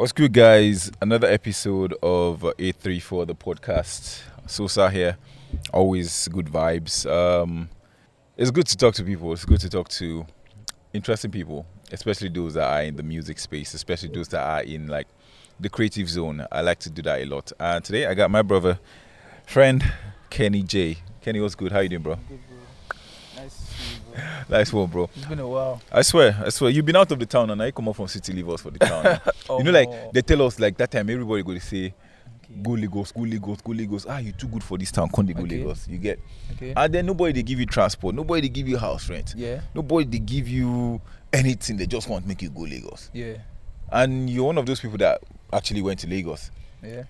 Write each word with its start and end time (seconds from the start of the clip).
What's 0.00 0.12
good, 0.12 0.32
guys? 0.32 0.90
Another 1.02 1.28
episode 1.28 1.92
of 2.02 2.42
uh, 2.42 2.54
834, 2.58 3.26
the 3.26 3.34
podcast. 3.34 4.22
Sosa 4.46 4.88
here. 4.90 5.18
Always 5.74 6.26
good 6.28 6.46
vibes. 6.46 7.04
Um, 7.04 7.68
it's 8.34 8.50
good 8.50 8.66
to 8.68 8.78
talk 8.78 8.94
to 8.94 9.04
people. 9.04 9.30
It's 9.34 9.44
good 9.44 9.60
to 9.60 9.68
talk 9.68 9.90
to 9.90 10.24
interesting 10.94 11.30
people, 11.30 11.66
especially 11.92 12.30
those 12.30 12.54
that 12.54 12.66
are 12.66 12.82
in 12.82 12.96
the 12.96 13.02
music 13.02 13.38
space, 13.38 13.74
especially 13.74 14.08
those 14.08 14.28
that 14.28 14.42
are 14.42 14.62
in 14.62 14.86
like 14.86 15.06
the 15.60 15.68
creative 15.68 16.08
zone. 16.08 16.46
I 16.50 16.62
like 16.62 16.78
to 16.78 16.88
do 16.88 17.02
that 17.02 17.20
a 17.20 17.26
lot. 17.26 17.52
And 17.60 17.84
today 17.84 18.06
I 18.06 18.14
got 18.14 18.30
my 18.30 18.40
brother, 18.40 18.80
friend 19.46 19.84
Kenny 20.30 20.62
J. 20.62 20.96
Kenny, 21.20 21.42
what's 21.42 21.54
good? 21.54 21.72
How 21.72 21.80
you 21.80 21.90
doing, 21.90 22.02
bro? 22.02 22.14
Good, 22.14 22.40
bro. 22.48 22.56
Nice 23.36 23.54
to 23.54 23.62
see 23.64 23.94
you, 23.96 24.00
bro. 24.06 24.09
Nice 24.48 24.72
one, 24.72 24.88
bro. 24.88 25.08
It's 25.16 25.26
been 25.26 25.38
a 25.38 25.48
while. 25.48 25.80
I 25.92 26.02
swear, 26.02 26.36
I 26.44 26.48
swear, 26.50 26.70
you've 26.70 26.86
been 26.86 26.96
out 26.96 27.10
of 27.12 27.18
the 27.18 27.26
town 27.26 27.50
and 27.50 27.58
now 27.58 27.64
you 27.64 27.72
come 27.72 27.88
up 27.88 27.96
from 27.96 28.08
city, 28.08 28.32
leave 28.32 28.48
us 28.48 28.60
for 28.62 28.70
the 28.70 28.78
town. 28.78 29.04
you 29.58 29.64
know, 29.64 29.70
Oh, 29.70 29.72
like 29.72 30.12
they 30.12 30.22
tell 30.22 30.42
us 30.42 30.58
like 30.58 30.76
that 30.78 30.90
time 30.90 31.08
everybody 31.10 31.42
go 31.42 31.54
to 31.54 31.60
say, 31.60 31.94
go 32.62 32.72
Lagos, 32.72 33.12
go 33.12 33.20
Lagos, 33.22 33.60
go 33.60 33.72
Lagos. 33.72 34.06
Ah, 34.08 34.18
you 34.18 34.32
too 34.32 34.48
good 34.48 34.64
for 34.64 34.76
this 34.78 34.90
town, 34.90 35.08
come 35.14 35.26
they 35.26 35.32
go 35.32 35.42
Okay. 35.42 35.58
Lagos. 35.58 35.86
You 35.88 35.98
get, 35.98 36.18
okay. 36.52 36.72
and 36.76 36.92
then 36.94 37.06
nobody 37.06 37.32
they 37.32 37.42
give 37.42 37.60
you 37.60 37.66
transport, 37.66 38.14
nobody 38.14 38.42
they 38.42 38.48
give 38.48 38.66
you 38.68 38.76
house 38.78 39.08
rent, 39.08 39.34
yeah, 39.36 39.60
nobody 39.74 40.04
they 40.06 40.18
give 40.18 40.48
you 40.48 41.00
anything. 41.32 41.76
They 41.76 41.86
just 41.86 42.08
want 42.08 42.24
to 42.24 42.28
make 42.28 42.42
you 42.42 42.50
go 42.50 42.62
Lagos. 42.62 43.10
yeah, 43.12 43.34
And 43.92 44.28
you're 44.28 44.44
one 44.44 44.58
of 44.58 44.66
those 44.66 44.80
people 44.80 44.98
that 44.98 45.22
actually 45.52 45.82
went 45.82 46.00
to 46.00 46.08
Lagos. 46.08 46.50
yeah, 46.82 47.04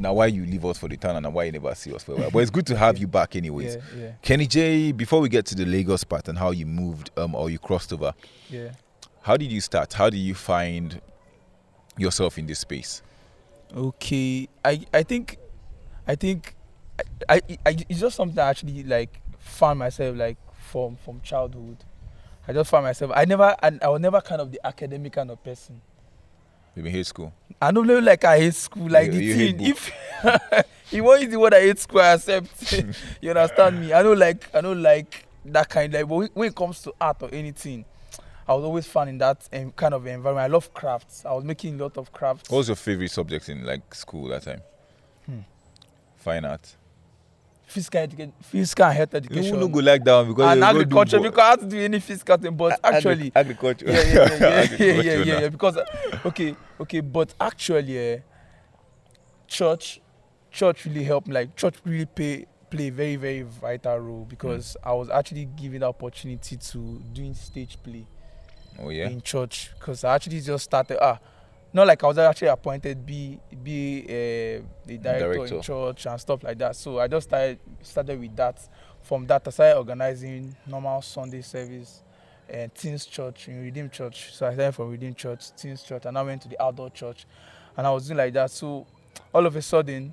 Now 0.00 0.14
why 0.14 0.26
you 0.26 0.46
leave 0.46 0.64
us 0.64 0.78
for 0.78 0.88
the 0.88 0.96
town 0.96 1.16
and 1.24 1.34
why 1.34 1.44
you 1.44 1.52
never 1.52 1.74
see 1.74 1.94
us 1.94 2.02
for 2.02 2.12
a 2.12 2.16
while. 2.16 2.30
But 2.30 2.38
it's 2.40 2.50
good 2.50 2.66
to 2.68 2.76
have 2.76 2.96
you 2.96 3.06
back 3.06 3.36
anyways. 3.36 3.76
yeah, 3.76 3.82
yeah, 3.96 4.12
Kenny 4.22 4.46
J, 4.46 4.92
before 4.92 5.20
we 5.20 5.28
get 5.28 5.44
to 5.46 5.54
the 5.54 5.66
Lagos 5.66 6.04
part 6.04 6.28
and 6.28 6.38
how 6.38 6.50
you 6.52 6.64
moved 6.66 7.10
um 7.16 7.34
or 7.34 7.50
you 7.50 7.58
crossed 7.58 7.92
over, 7.92 8.14
yeah. 8.48 8.70
how 9.22 9.36
did 9.36 9.52
you 9.52 9.60
start? 9.60 9.92
How 9.92 10.08
did 10.08 10.18
you 10.18 10.34
find 10.34 11.00
yourself 11.98 12.38
in 12.38 12.46
this 12.46 12.60
space? 12.60 13.02
Okay, 13.76 14.48
I 14.64 14.84
I 14.92 15.02
think, 15.02 15.36
I 16.08 16.14
think, 16.14 16.54
I, 17.28 17.34
I, 17.36 17.58
I 17.66 17.76
it's 17.88 18.00
just 18.00 18.16
something 18.16 18.38
I 18.38 18.48
actually 18.48 18.82
like 18.82 19.20
found 19.38 19.78
myself 19.78 20.16
like 20.16 20.38
from 20.70 20.96
from 20.96 21.20
childhood. 21.20 21.76
I 22.48 22.52
just 22.52 22.70
found 22.70 22.84
myself. 22.84 23.12
I 23.14 23.26
never, 23.26 23.54
I, 23.62 23.78
I 23.82 23.88
was 23.88 24.00
never 24.00 24.20
kind 24.20 24.40
of 24.40 24.50
the 24.50 24.66
academic 24.66 25.12
kind 25.12 25.30
of 25.30 25.44
person. 25.44 25.82
You 26.80 26.84
been 26.84 26.92
hate 26.94 27.06
school. 27.06 27.30
I 27.60 27.72
don't 27.72 27.86
know, 27.86 27.98
like 27.98 28.24
I 28.24 28.38
hate 28.38 28.54
school, 28.54 28.88
like 28.88 29.08
You- 29.12 29.18
the 29.18 29.24
you 29.24 29.34
thing. 29.52 29.60
If 29.66 29.92
if 30.90 31.04
one 31.04 31.22
is 31.22 31.28
the 31.30 31.38
word 31.38 31.52
I 31.52 31.60
hate 31.60 31.78
school, 31.78 32.00
I 32.00 32.12
accept. 32.14 32.72
you 33.20 33.30
understand 33.30 33.78
me? 33.82 33.92
I 33.92 34.02
don't 34.02 34.18
like, 34.18 34.48
I 34.54 34.62
don't 34.62 34.82
like 34.82 35.26
that 35.44 35.68
kind. 35.68 35.94
of 35.94 36.00
Like, 36.00 36.08
but 36.08 36.16
when- 36.16 36.30
when 36.32 36.48
it 36.48 36.54
comes 36.54 36.80
to 36.82 36.94
art 36.98 37.18
or 37.22 37.28
anything, 37.34 37.84
I 38.48 38.54
was 38.54 38.64
always 38.64 38.86
fun 38.86 39.08
in 39.08 39.18
that 39.18 39.46
um, 39.52 39.72
kind 39.72 39.92
of 39.92 40.06
environment. 40.06 40.42
I 40.42 40.46
love 40.52 40.72
crafts. 40.72 41.26
I 41.26 41.34
was 41.34 41.44
making 41.44 41.78
a 41.78 41.82
lot 41.82 41.98
of 41.98 42.10
crafts. 42.12 42.48
What 42.48 42.56
was 42.58 42.68
your 42.68 42.76
favorite 42.76 43.10
subject 43.10 43.50
in 43.50 43.66
like 43.66 43.94
school 43.94 44.28
that 44.28 44.44
time? 44.44 44.62
Hmm. 45.26 45.40
Fine 46.16 46.46
art. 46.46 46.76
Physical 47.70 48.00
education, 48.00 48.32
physical 48.42 48.84
and 48.86 48.94
health 48.96 49.14
You 49.14 49.18
education, 49.18 49.60
no 49.60 49.68
go 49.68 49.78
like 49.78 50.02
that 50.04 50.14
one 50.16 50.28
because 50.28 50.44
and 50.50 50.60
you 50.60 50.60
go 50.60 50.68
do 50.72 50.80
agriculture 50.80 51.18
bo- 51.18 51.22
because 51.30 51.38
I 51.44 51.50
had 51.50 51.60
to 51.60 51.66
do 51.66 51.80
any 51.80 52.00
physical 52.00 52.36
thing. 52.36 52.56
But 52.56 52.72
Agri- 52.84 52.96
actually, 52.96 53.32
agriculture. 53.34 53.84
yeah, 53.86 54.02
yeah, 54.02 54.12
yeah, 54.12 54.36
yeah, 54.36 54.76
yeah, 54.78 55.02
yeah, 55.02 55.24
yeah, 55.24 55.40
yeah. 55.40 55.48
Because 55.50 55.76
uh, 55.76 55.84
okay, 56.24 56.56
okay, 56.80 57.00
but 57.00 57.32
actually, 57.40 58.14
uh, 58.14 58.18
church, 59.46 60.00
church 60.50 60.84
really 60.84 61.04
helped. 61.04 61.28
me, 61.28 61.34
Like 61.34 61.54
church 61.56 61.76
really 61.84 62.06
play 62.06 62.46
play 62.70 62.86
a 62.88 62.90
very 62.90 63.16
very 63.16 63.42
vital 63.42 63.98
role 63.98 64.24
because 64.28 64.76
I 64.82 64.92
was 64.92 65.10
actually 65.10 65.44
given 65.44 65.80
the 65.80 65.86
opportunity 65.88 66.56
to 66.56 67.02
doing 67.12 67.34
stage 67.34 67.78
play 67.82 68.06
Oh 68.80 68.88
yeah. 68.90 69.08
in 69.08 69.20
church 69.22 69.70
because 69.78 70.04
I 70.04 70.14
actually 70.16 70.40
just 70.40 70.64
started 70.64 70.98
ah. 71.00 71.18
Not 71.72 71.86
like 71.86 72.02
I 72.02 72.06
was 72.08 72.18
actually 72.18 72.48
appointed 72.48 73.06
be 73.06 73.38
be 73.62 74.02
uh, 74.04 74.62
the 74.86 74.98
director, 74.98 75.34
Director. 75.34 75.54
in 75.56 75.62
church 75.62 76.06
and 76.06 76.20
stuff 76.20 76.42
like 76.42 76.58
that. 76.58 76.74
So 76.74 76.98
I 76.98 77.06
just 77.06 77.28
started 77.28 77.58
started 77.82 78.18
with 78.18 78.34
that. 78.36 78.58
From 79.02 79.26
that, 79.28 79.46
I 79.46 79.50
started 79.50 79.78
organizing 79.78 80.54
normal 80.66 81.00
Sunday 81.00 81.42
service 81.42 82.02
and 82.48 82.74
Teens 82.74 83.06
Church 83.06 83.48
in 83.48 83.62
Redeem 83.62 83.88
Church. 83.88 84.32
So 84.34 84.46
I 84.46 84.52
started 84.54 84.72
from 84.72 84.90
Redeem 84.90 85.14
Church, 85.14 85.54
Teens 85.56 85.82
Church, 85.82 86.06
and 86.06 86.18
I 86.18 86.22
went 86.22 86.42
to 86.42 86.48
the 86.48 86.60
outdoor 86.60 86.90
church, 86.90 87.24
and 87.76 87.86
I 87.86 87.90
was 87.90 88.06
doing 88.06 88.18
like 88.18 88.32
that. 88.34 88.50
So 88.50 88.86
all 89.32 89.46
of 89.46 89.54
a 89.54 89.62
sudden, 89.62 90.12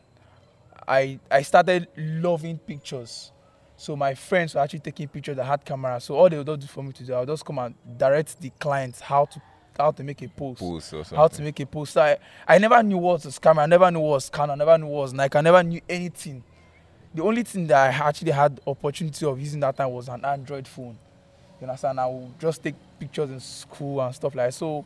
I 0.87 1.19
I 1.29 1.41
started 1.41 1.87
loving 1.97 2.59
pictures. 2.59 3.31
So 3.79 3.95
my 3.95 4.13
friends 4.13 4.55
were 4.55 4.61
actually 4.61 4.79
taking 4.79 5.07
pictures 5.07 5.35
that 5.37 5.45
had 5.45 5.65
cameras. 5.65 6.03
So 6.03 6.15
all 6.15 6.29
they 6.29 6.37
would 6.37 6.59
do 6.59 6.67
for 6.67 6.83
me 6.83 6.91
to 6.93 7.03
do, 7.03 7.13
I 7.13 7.19
would 7.19 7.29
just 7.29 7.45
come 7.45 7.59
and 7.59 7.75
direct 7.97 8.39
the 8.41 8.51
clients 8.59 8.99
how 8.99 9.25
to 9.25 9.41
how 9.77 9.91
to 9.91 10.03
make 10.03 10.21
a 10.21 10.27
post, 10.27 10.59
Pose 10.59 10.93
or 10.93 11.03
something. 11.03 11.17
how 11.17 11.27
to 11.27 11.41
make 11.41 11.59
a 11.59 11.65
post. 11.65 11.93
So 11.93 12.01
I, 12.01 12.17
I 12.47 12.57
never 12.57 12.81
knew 12.83 12.97
what 12.97 13.23
was 13.25 13.39
camera, 13.39 13.63
I 13.63 13.67
never 13.67 13.89
knew 13.91 13.99
what 13.99 14.11
was 14.11 14.29
Canon, 14.29 14.51
I 14.61 14.65
never 14.65 14.77
knew 14.77 14.87
what 14.87 15.01
was 15.01 15.13
Nikon, 15.13 15.39
I 15.39 15.49
never 15.51 15.63
knew 15.63 15.81
anything. 15.89 16.43
The 17.13 17.23
only 17.23 17.43
thing 17.43 17.67
that 17.67 17.77
I 17.93 18.07
actually 18.07 18.31
had 18.31 18.59
opportunity 18.67 19.25
of 19.25 19.39
using 19.39 19.59
that 19.61 19.75
time 19.77 19.91
was 19.91 20.07
an 20.09 20.23
Android 20.25 20.67
phone. 20.67 20.97
You 21.59 21.67
understand? 21.67 21.99
I 21.99 22.05
would 22.07 22.39
just 22.39 22.61
take 22.63 22.75
pictures 22.99 23.31
in 23.31 23.39
school 23.39 24.01
and 24.01 24.13
stuff 24.13 24.35
like 24.35 24.47
that. 24.49 24.53
So 24.53 24.85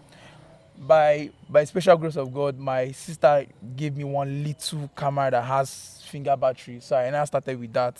by 0.77 1.29
by 1.49 1.63
special 1.65 1.97
grace 1.97 2.15
of 2.15 2.33
God, 2.33 2.57
my 2.57 2.91
sister 2.91 3.45
gave 3.75 3.97
me 3.97 4.03
one 4.03 4.43
little 4.43 4.89
camera 4.95 5.29
that 5.31 5.43
has 5.43 6.01
finger 6.07 6.35
battery. 6.37 6.79
So 6.79 6.95
I 6.95 7.09
now 7.09 7.25
started 7.25 7.59
with 7.59 7.73
that. 7.73 7.95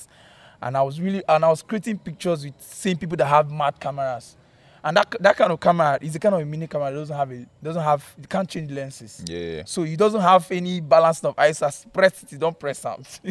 And 0.62 0.78
I 0.78 0.82
was 0.82 1.02
really 1.02 1.24
and 1.28 1.44
I 1.44 1.50
was 1.50 1.62
creating 1.62 1.98
pictures 2.00 2.46
with 2.46 2.54
same 2.60 2.98
people 2.98 3.18
that 3.18 3.26
have 3.26 3.52
mad 3.52 3.80
cameras. 3.80 4.36
And 4.84 4.98
that 4.98 5.16
that 5.20 5.38
kind 5.38 5.52
of 5.52 5.60
camera 5.60 6.00
is 6.02 6.14
the 6.14 6.20
kind 6.20 6.34
of 6.34 6.42
a 6.42 6.46
mini 6.46 6.68
camera 6.68 6.92
that 6.92 6.98
doesn't 6.98 7.16
have 7.16 7.32
a 7.32 7.46
doesn't 7.62 7.84
have 7.84 8.16
you 8.20 8.28
can't 8.28 8.50
change 8.50 8.72
lenses. 8.72 9.24
Yeah, 9.28 9.38
yeah. 9.40 9.62
So 9.66 9.84
it 9.84 9.98
doesn't 9.98 10.22
have 10.22 10.52
any 10.52 10.80
balance 10.82 11.24
of 11.24 11.38
eyes. 11.38 11.62
As 11.62 11.86
press 11.94 12.24
it, 12.24 12.32
you 12.32 12.40
don't 12.40 12.58
press 12.60 12.84
out. 12.86 13.06
So 13.06 13.22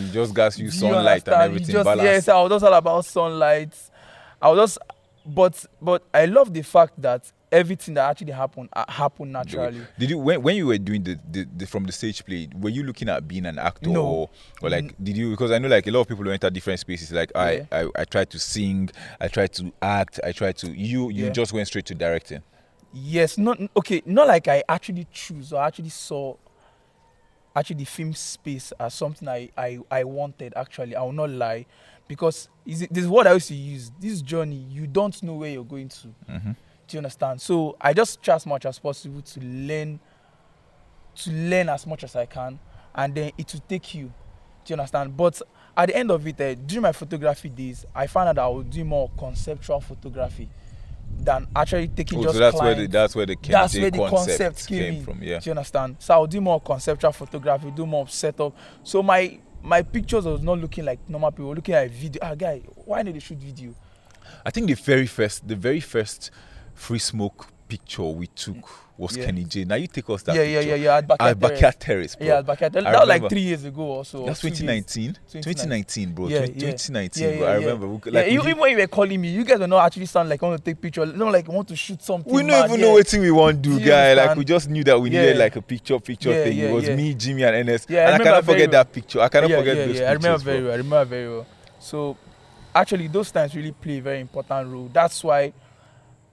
you 0.00 0.08
just 0.10 0.34
gas 0.34 0.58
you 0.58 0.70
sunlight 0.70 0.98
and 0.98 1.34
understand? 1.34 1.42
everything 1.42 1.66
You 1.68 1.72
just, 1.72 1.84
balance. 1.84 2.02
Yes, 2.04 2.28
I 2.28 2.42
was 2.42 2.50
just 2.50 2.64
all 2.64 2.74
about 2.74 3.04
sunlight. 3.06 3.74
I 4.40 4.50
was 4.50 4.58
just, 4.58 4.78
but 5.24 5.64
but 5.80 6.02
I 6.12 6.26
love 6.26 6.52
the 6.52 6.62
fact 6.62 7.00
that 7.00 7.32
everything 7.50 7.94
that 7.94 8.10
actually 8.10 8.32
happened 8.32 8.68
uh, 8.74 8.84
happened 8.88 9.32
naturally. 9.32 9.80
Did 9.98 10.10
you 10.10 10.18
when, 10.18 10.42
when 10.42 10.56
you 10.56 10.66
were 10.66 10.78
doing 10.78 11.02
the, 11.02 11.18
the, 11.30 11.46
the 11.56 11.66
from 11.66 11.84
the 11.84 11.92
stage 11.92 12.24
play, 12.24 12.48
were 12.58 12.68
you 12.70 12.82
looking 12.82 13.08
at 13.08 13.26
being 13.26 13.46
an 13.46 13.58
actor 13.58 13.90
No. 13.90 14.04
or 14.04 14.30
or 14.62 14.70
like 14.70 14.94
did 15.02 15.16
you 15.16 15.30
because 15.30 15.50
I 15.50 15.58
know 15.58 15.68
like 15.68 15.86
a 15.86 15.90
lot 15.90 16.00
of 16.02 16.08
people 16.08 16.24
who 16.24 16.30
enter 16.30 16.50
different 16.50 16.80
spaces 16.80 17.12
like 17.12 17.30
Yeah. 17.34 17.64
I, 17.72 17.82
I 17.82 17.88
I 17.96 18.04
tried 18.04 18.30
to 18.30 18.38
sing, 18.38 18.90
I 19.20 19.28
tried 19.28 19.52
to 19.54 19.72
act, 19.80 20.20
I 20.24 20.32
tried 20.32 20.56
to 20.58 20.68
you 20.70 21.10
you 21.10 21.24
Yeah. 21.26 21.30
just 21.30 21.52
went 21.52 21.66
straight 21.68 21.86
to 21.86 21.94
directing. 21.94 22.42
Yes, 22.92 23.36
not 23.38 23.58
okay. 23.76 24.02
Not 24.06 24.28
like 24.28 24.48
I 24.48 24.62
actually 24.68 25.06
choose 25.12 25.52
or 25.52 25.62
actually 25.62 25.90
saw 25.90 26.36
actually 27.54 27.76
the 27.76 27.84
film 27.84 28.14
space 28.14 28.72
as 28.78 28.94
something 28.94 29.28
I 29.28 29.50
I, 29.56 29.78
I 29.90 30.04
wanted. 30.04 30.52
Actually, 30.56 30.96
I 30.96 31.02
will 31.02 31.12
not 31.12 31.30
lie, 31.30 31.66
because 32.06 32.48
is 32.64 32.82
it, 32.82 32.92
this 32.92 33.04
is 33.04 33.10
what 33.10 33.26
I 33.26 33.32
used 33.34 33.48
to 33.48 33.54
use. 33.54 33.90
This 34.00 34.22
journey, 34.22 34.64
you 34.70 34.86
don't 34.86 35.20
know 35.22 35.34
where 35.34 35.50
you're 35.50 35.64
going 35.64 35.88
to. 35.88 36.08
Mm-hmm. 36.30 36.50
Do 36.88 36.96
you 36.96 36.98
understand? 37.00 37.40
So 37.40 37.76
I 37.80 37.92
just 37.92 38.22
try 38.22 38.34
as 38.34 38.46
much 38.46 38.64
as 38.64 38.78
possible 38.78 39.20
to 39.20 39.40
learn, 39.40 40.00
to 41.16 41.30
learn 41.30 41.68
as 41.68 41.86
much 41.86 42.02
as 42.02 42.16
I 42.16 42.24
can, 42.26 42.58
and 42.94 43.14
then 43.14 43.32
it 43.36 43.52
will 43.52 43.62
take 43.68 43.94
you. 43.94 44.06
Do 44.64 44.74
you 44.74 44.74
understand? 44.74 45.14
But 45.16 45.40
at 45.76 45.86
the 45.86 45.96
end 45.96 46.10
of 46.10 46.26
it, 46.26 46.40
uh, 46.40 46.54
during 46.54 46.82
my 46.82 46.92
photography 46.92 47.50
days, 47.50 47.84
I 47.94 48.06
found 48.06 48.30
out 48.30 48.36
that 48.36 48.42
I 48.42 48.48
was 48.48 48.64
doing 48.66 48.88
more 48.88 49.10
conceptual 49.18 49.80
photography 49.80 50.48
than 51.16 51.46
actually 51.54 51.88
taking 51.88 52.20
Oh, 52.20 52.22
just 52.22 52.34
so 52.34 52.40
that's 52.40 52.60
where 52.60 52.74
the 52.74 52.86
that's 52.86 53.14
where 53.14 53.26
the 53.26 53.36
Kenny 53.36 53.52
That's 53.52 53.72
J 53.72 53.82
where 53.82 53.90
the 53.90 53.98
concept, 53.98 54.38
concept 54.38 54.68
came 54.68 54.94
came 54.94 55.04
from. 55.04 55.22
Yeah. 55.22 55.40
Do 55.40 55.50
you 55.50 55.52
understand? 55.52 55.96
So 55.98 56.14
I'll 56.14 56.26
do 56.26 56.40
more 56.40 56.60
conceptual 56.60 57.12
photography, 57.12 57.70
do 57.70 57.86
more 57.86 58.08
setup. 58.08 58.56
So 58.82 59.02
my 59.02 59.38
my 59.62 59.82
pictures 59.82 60.24
was 60.24 60.40
not 60.40 60.58
looking 60.58 60.84
like 60.84 61.00
normal 61.08 61.32
people, 61.32 61.54
looking 61.54 61.74
like 61.74 61.90
video. 61.90 62.20
Ah, 62.22 62.34
guy, 62.34 62.62
why 62.84 63.02
not 63.02 63.12
they 63.12 63.20
shoot 63.20 63.38
video? 63.38 63.74
I 64.44 64.50
think 64.50 64.68
the 64.68 64.74
very 64.74 65.06
first 65.06 65.46
the 65.46 65.56
very 65.56 65.80
first 65.80 66.30
free 66.78 66.98
smoke 66.98 67.46
picture 67.68 68.02
we 68.04 68.26
took 68.28 68.56
was 68.96 69.16
Yeah. 69.16 69.26
Kenny 69.26 69.44
J. 69.44 69.64
Now 69.64 69.76
you 69.76 69.86
take 69.86 70.08
us 70.10 70.22
that 70.22 70.34
yeah, 70.34 70.42
yeah, 70.42 70.58
picture. 70.58 70.68
yeah, 70.76 70.82
yeah. 70.84 70.96
At 70.96 71.06
Backyard 71.06 71.30
At 71.30 71.38
Backyard 71.38 71.76
Terrace, 71.78 72.16
bro. 72.16 72.26
Yeah, 72.26 72.38
at 72.38 72.46
Backyard. 72.46 72.72
That 72.72 72.86
I 72.86 72.98
was 72.98 73.08
like 73.08 73.28
three 73.28 73.42
years 73.42 73.64
ago 73.64 73.82
or 73.82 74.04
so. 74.04 74.24
That's 74.24 74.40
2019. 74.40 75.12
2019. 75.30 75.42
2019, 75.42 76.12
bro. 76.14 76.26
Yeah, 76.28 76.38
20- 76.40 76.48
yeah. 76.48 76.70
2019, 76.72 77.22
Yeah, 77.22 77.36
bro. 77.36 77.46
yeah, 77.46 77.52
I 77.52 77.56
remember. 77.56 77.86
We, 77.86 77.94
yeah, 78.06 78.12
like, 78.18 78.24
did- 78.24 78.32
even 78.34 78.58
when 78.58 78.70
you 78.72 78.76
were 78.78 78.86
calling 78.88 79.20
me, 79.20 79.28
you 79.28 79.44
guys 79.44 79.58
were 79.60 79.68
not 79.68 79.84
actually 79.86 80.06
sound 80.06 80.28
like 80.30 80.42
want 80.42 80.58
to 80.58 80.64
take 80.64 80.80
picture. 80.80 81.06
Not 81.06 81.32
like 81.32 81.46
want 81.46 81.68
to 81.68 81.76
shoot 81.76 82.02
something. 82.02 82.32
we 82.32 82.42
don't 82.42 82.64
even 82.64 82.80
yeah. 82.80 82.86
know 82.86 82.92
what 82.94 83.06
thing 83.06 83.20
we 83.20 83.30
want 83.30 83.62
to 83.62 83.68
do, 83.78 83.84
guy. 83.84 84.14
Like 84.14 84.36
we 84.36 84.44
just 84.44 84.68
knew 84.68 84.82
that 84.84 84.98
we 85.00 85.10
Yeah. 85.10 85.20
needed 85.20 85.36
like 85.36 85.54
a 85.56 85.62
picture, 85.62 86.00
picture 86.00 86.30
Yeah, 86.30 86.44
thing. 86.44 86.58
yeah, 86.58 86.64
it 86.70 86.72
was 86.72 86.88
yeah. 86.88 86.96
me, 86.96 87.14
Jimmy, 87.14 87.42
and 87.44 87.68
NS. 87.68 87.86
Yeah, 87.88 87.98
I 87.98 88.02
and 88.02 88.08
I 88.08 88.12
remember 88.18 88.24
cannot 88.24 88.44
forget 88.46 88.70
well. 88.72 88.84
that 88.84 88.92
picture. 88.92 89.20
I 89.20 89.28
cannot 89.28 89.50
yeah, 89.50 89.58
forget 89.58 89.76
yeah, 89.76 89.86
those 89.86 90.00
yeah. 90.00 90.10
I 90.10 90.12
remember 90.14 90.38
very 90.38 90.62
well. 90.64 90.72
I 90.72 90.76
remember 90.76 91.04
very 91.04 91.28
well. 91.28 91.46
So, 91.78 92.16
actually, 92.74 93.06
those 93.06 93.30
times 93.30 93.54
really 93.54 93.70
play 93.72 93.98
a 93.98 94.02
very 94.02 94.20
important 94.20 94.68
role. 94.72 94.90
That's 94.92 95.22
why, 95.22 95.52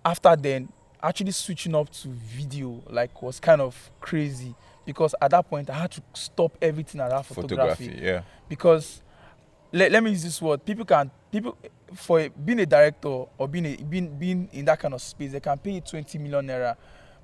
after 0.06 0.36
then, 0.36 0.70
actually 1.02 1.32
switching 1.32 1.76
up 1.76 1.90
to 1.90 2.08
video 2.08 2.82
like 2.90 3.22
was 3.22 3.40
kind 3.40 3.60
of 3.62 3.92
crazy 4.00 4.56
because 4.86 5.14
at 5.22 5.32
that 5.32 5.50
point 5.50 5.70
I 5.70 5.74
had 5.74 5.92
to 5.92 6.02
stop 6.14 6.56
everything 6.62 7.02
at 7.02 7.10
that 7.10 7.26
photography, 7.26 7.88
Photography, 7.88 8.00
yeah. 8.02 8.22
because 8.48 9.02
let, 9.72 9.92
let 9.92 10.04
me 10.04 10.12
use 10.12 10.24
this 10.24 10.42
word 10.42 10.64
people 10.66 10.86
can 10.86 11.12
people 11.32 11.58
for 11.94 12.30
being 12.30 12.60
a 12.60 12.66
director 12.66 13.26
or 13.38 13.48
being 13.48 13.66
a, 13.66 13.76
being 13.78 14.18
being 14.18 14.50
in 14.54 14.66
that 14.66 14.80
kind 14.80 14.94
of 14.94 15.02
space 15.02 15.32
they 15.32 15.40
can 15.40 15.58
pay 15.58 15.72
you 15.72 15.82
20 15.82 16.18
million 16.20 16.46
naira 16.48 16.76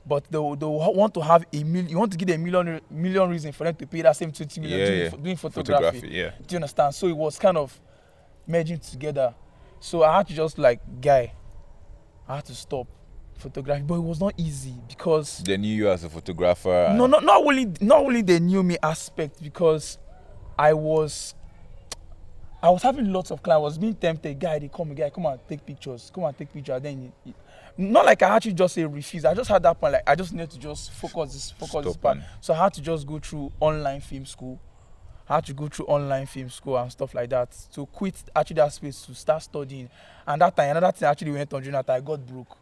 but 0.05 0.23
they 0.31 0.37
will- 0.39 0.55
they 0.55 0.65
will 0.65 0.93
want 0.95 1.13
to 1.13 1.21
have 1.21 1.45
a 1.53 1.63
million. 1.63 1.87
You 1.89 1.99
want 1.99 2.11
to 2.11 2.17
give 2.17 2.27
them 2.27 2.41
a 2.41 2.81
million 2.91 3.29
reason 3.29 3.51
for 3.51 3.65
them 3.65 3.75
to 3.75 3.85
pay 3.85 4.01
that 4.01 4.15
same 4.15 4.31
twenty 4.31 4.59
million 4.59 4.79
Yeah, 4.79 4.85
doing, 4.87 4.99
yeah. 5.01 5.09
doing 5.23 5.35
photography. 5.35 5.73
Photography, 5.73 6.07
yeah. 6.09 6.31
Do 6.47 6.53
you 6.53 6.57
understand? 6.57 6.95
So 6.95 7.05
it 7.07 7.15
was 7.15 7.37
kind 7.37 7.55
of 7.55 7.79
merging 8.47 8.79
together. 8.79 9.35
So 9.79 10.01
I 10.03 10.17
had 10.17 10.27
to 10.29 10.33
just 10.33 10.57
like, 10.57 10.79
guy, 10.99 11.33
I 12.31 12.35
had 12.37 12.45
to 12.45 12.55
stop 12.55 12.87
photography, 13.37 13.83
but 13.83 13.95
it 13.95 14.03
was 14.03 14.19
not 14.21 14.33
easy 14.37 14.75
because 14.87 15.39
They 15.39 15.57
knew 15.57 15.75
you 15.75 15.89
as 15.89 16.03
a 16.03 16.09
photographer. 16.09 16.93
no, 16.95 17.05
not 17.07 17.23
not 17.23 17.43
only 17.43 17.65
not 17.81 17.99
only 17.99 18.21
the 18.21 18.39
knew 18.39 18.63
me 18.63 18.77
aspect 18.81 19.41
because 19.43 19.97
I 20.57 20.73
was 20.73 21.35
I 22.63 22.69
was 22.69 22.83
having 22.83 23.11
lots 23.11 23.31
of 23.31 23.41
clients. 23.41 23.59
I 23.59 23.63
was 23.63 23.77
being 23.79 23.95
tempted. 23.95 24.39
Guy, 24.39 24.59
they 24.59 24.67
come, 24.69 24.93
guy, 24.93 25.09
come 25.09 25.25
and 25.25 25.39
take 25.49 25.65
pictures. 25.65 26.11
Come 26.13 26.25
and 26.25 26.37
take 26.37 26.53
pictures. 26.53 26.79
Then, 26.81 27.01
you- 27.01 27.11
you- 27.25 27.33
not 27.77 28.05
like 28.05 28.21
I 28.21 28.35
actually 28.35 28.53
just 28.53 28.75
say 28.75 28.85
refuse. 28.85 29.25
I 29.25 29.33
just 29.33 29.49
had 29.49 29.63
that 29.63 29.79
point. 29.81 29.93
Like 29.93 30.03
I 30.07 30.13
just 30.15 30.31
need 30.31 30.49
to 30.51 30.59
just 30.59 30.91
focus 30.91 31.33
this, 31.33 31.51
focus 31.51 31.85
this 31.85 31.97
part. 31.97 32.17
on- 32.17 32.23
So 32.39 32.53
I 32.53 32.57
had 32.57 32.73
to 32.75 32.81
just 32.81 33.07
go 33.07 33.17
through 33.19 33.51
online 33.59 33.99
film 34.01 34.25
school. 34.25 34.59
I 35.31 35.35
had 35.35 35.45
to 35.45 35.53
go 35.53 35.69
through 35.69 35.85
online 35.85 36.25
film 36.25 36.49
school 36.49 36.77
and 36.77 36.91
stuff 36.91 37.13
like 37.15 37.29
that 37.29 37.55
to 37.73 37.85
quit 37.85 38.15
actually 38.35 38.55
that 38.55 38.73
space 38.73 39.05
to 39.05 39.15
start 39.15 39.41
studying. 39.41 39.89
And 40.27 40.41
that 40.41 40.53
time, 40.53 40.71
another 40.75 40.91
thing 40.91 41.07
actually 41.07 41.31
went 41.31 41.53
on 41.53 41.61
during 41.61 41.71
that 41.71 41.89
I 41.89 42.01
got 42.01 42.25
broke 42.25 42.57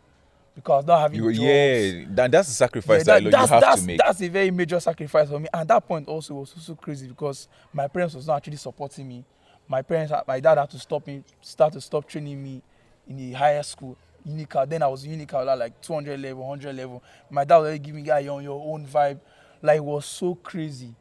because 0.54 0.86
not 0.86 1.02
having 1.02 1.18
You, 1.18 1.34
jobs. 1.34 1.40
yeah, 1.40 2.06
that, 2.10 2.30
that's 2.32 2.48
the 2.50 2.54
sacrifice 2.54 3.08
Yeah, 3.08 3.20
that, 3.20 3.24
you 3.24 3.32
have 3.32 3.50
that's, 3.50 3.82
to 3.82 3.88
make. 3.88 3.98
That's 3.98 4.22
a 4.22 4.28
very 4.28 4.52
major 4.52 4.80
sacrifice 4.80 5.30
for 5.30 5.40
me. 5.40 5.48
And 5.52 5.68
that 5.68 5.88
point 5.88 6.08
also 6.08 6.36
was 6.36 6.54
also 6.56 6.76
crazy 6.76 7.08
because 7.08 7.48
my 7.74 7.88
parents 7.88 8.14
was 8.14 8.28
not 8.28 8.38
actually 8.38 8.58
supporting 8.58 9.08
me. 9.08 9.26
My 9.68 9.82
parents, 9.82 10.14
my 10.28 10.40
dad 10.40 10.60
had 10.60 10.70
to 10.70 10.78
stop 10.78 11.08
me, 11.08 11.24
start 11.42 11.74
to 11.74 11.82
stop 11.82 12.08
training 12.08 12.44
me 12.44 12.62
in 13.08 13.18
the 13.18 13.32
higher 13.34 13.64
school, 13.64 13.98
Unical. 14.28 14.70
Then 14.70 14.84
I 14.84 14.88
was 14.88 15.06
in 15.06 15.20
Unical, 15.20 15.58
like 15.58 15.82
200 15.82 16.20
level, 16.20 16.48
100 16.48 16.76
level. 16.76 17.02
My 17.32 17.46
dad 17.46 17.58
was 17.58 17.66
already 17.66 17.80
giving 17.80 18.04
me, 18.04 18.08
guy, 18.08 18.20
you're 18.20 18.36
on 18.36 18.44
your 18.44 18.62
own 18.64 18.86
vibe. 18.86 19.20
Like, 19.60 19.78
it 19.78 19.84
was 19.84 20.06
so 20.06 20.36
crazy. 20.36 20.94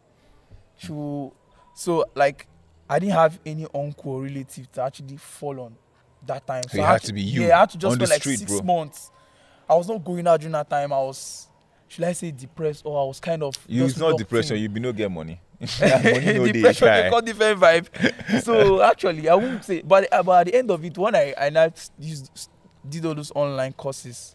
To, 0.85 1.31
so, 1.78 2.04
like, 2.16 2.48
I 2.90 2.98
didn't 2.98 3.12
have 3.14 3.38
any 3.46 3.64
uncle 3.72 4.10
or 4.14 4.22
relative 4.22 4.70
to 4.72 4.82
actually 4.82 5.16
fall 5.16 5.60
on 5.60 5.76
that 6.26 6.44
time. 6.44 6.64
So 6.69 6.76
it 6.78 6.82
I 6.82 6.92
had 6.94 7.02
to 7.02 7.12
be 7.12 7.22
you 7.22 7.42
Yeah, 7.42 7.56
I 7.56 7.60
had 7.60 7.70
to 7.70 7.78
just 7.78 7.94
spend 7.94 8.10
like 8.10 8.20
street, 8.20 8.40
six 8.40 8.50
bro. 8.50 8.62
months. 8.62 9.12
I 9.70 9.76
was 9.76 9.88
not 9.88 10.02
going 10.04 10.26
out 10.26 10.40
during 10.40 10.54
that 10.54 10.69
time. 10.69 10.92
I 10.92 10.98
was, 10.98 11.46
should 11.86 12.02
I 12.02 12.14
say, 12.14 12.32
depressed 12.32 12.84
or 12.84 13.00
I 13.00 13.04
was 13.06 13.20
kind 13.20 13.44
of. 13.44 13.54
you, 13.69 13.84
it's 13.84 13.96
not 13.96 14.19
depression. 14.19 14.56
You 14.56 14.69
be 14.69 14.80
no 14.80 14.92
get 14.92 15.08
money. 15.08 15.40
money 15.80 16.32
no 16.34 16.46
depression 16.46 16.88
they 16.88 17.20
different 17.25 17.60
vibe. 17.60 18.42
so 18.42 18.82
actually, 18.90 19.28
I 19.28 19.36
won't 19.36 19.64
say, 19.64 19.82
but 19.82 20.12
uh, 20.12 20.24
but 20.24 20.40
at 20.40 20.46
the 20.52 20.58
end 20.58 20.72
of 20.72 20.84
it, 20.84 20.98
when 20.98 21.14
I 21.14 21.32
I 21.38 21.72
used, 22.00 22.48
did 22.88 23.06
all 23.06 23.14
those 23.14 23.31
online 23.36 23.72
courses, 23.72 24.34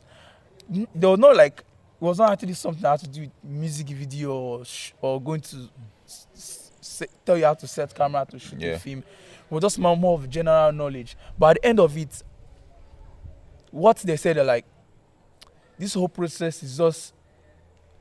there 0.70 1.10
was 1.10 1.20
not 1.20 1.36
like 1.36 1.60
it 1.60 2.06
was 2.06 2.20
not 2.20 2.32
actually 2.32 2.54
something 2.54 2.86
I 2.86 2.92
had 2.92 3.02
to 3.02 3.10
do 3.10 3.22
with 3.22 3.32
music 3.44 3.88
video 3.88 4.34
or 4.34 4.64
sh- 4.64 4.94
or 5.02 5.22
going 5.22 5.42
to 5.42 5.70
tell 7.26 7.38
you 7.38 7.46
how 7.46 7.54
to 7.54 7.68
set 7.68 7.94
camera 7.96 8.26
to 8.30 8.40
shoot 8.40 8.60
Yeah. 8.60 8.72
a 8.74 8.80
film. 8.80 9.04
We're 9.50 9.60
just 9.60 9.78
more, 9.80 9.96
more 9.98 10.18
of 10.18 10.30
general 10.30 10.72
knowledge. 10.72 11.16
But 11.38 11.58
at 11.58 11.62
the 11.62 11.68
end 11.70 11.80
of 11.80 11.96
it, 11.98 12.24
what 13.72 13.98
they 13.98 14.16
said, 14.18 14.38
they're 14.38 14.44
like, 14.44 14.66
this 15.78 15.94
whole 15.96 16.10
process 16.10 16.62
is 16.64 16.78
just 16.78 17.14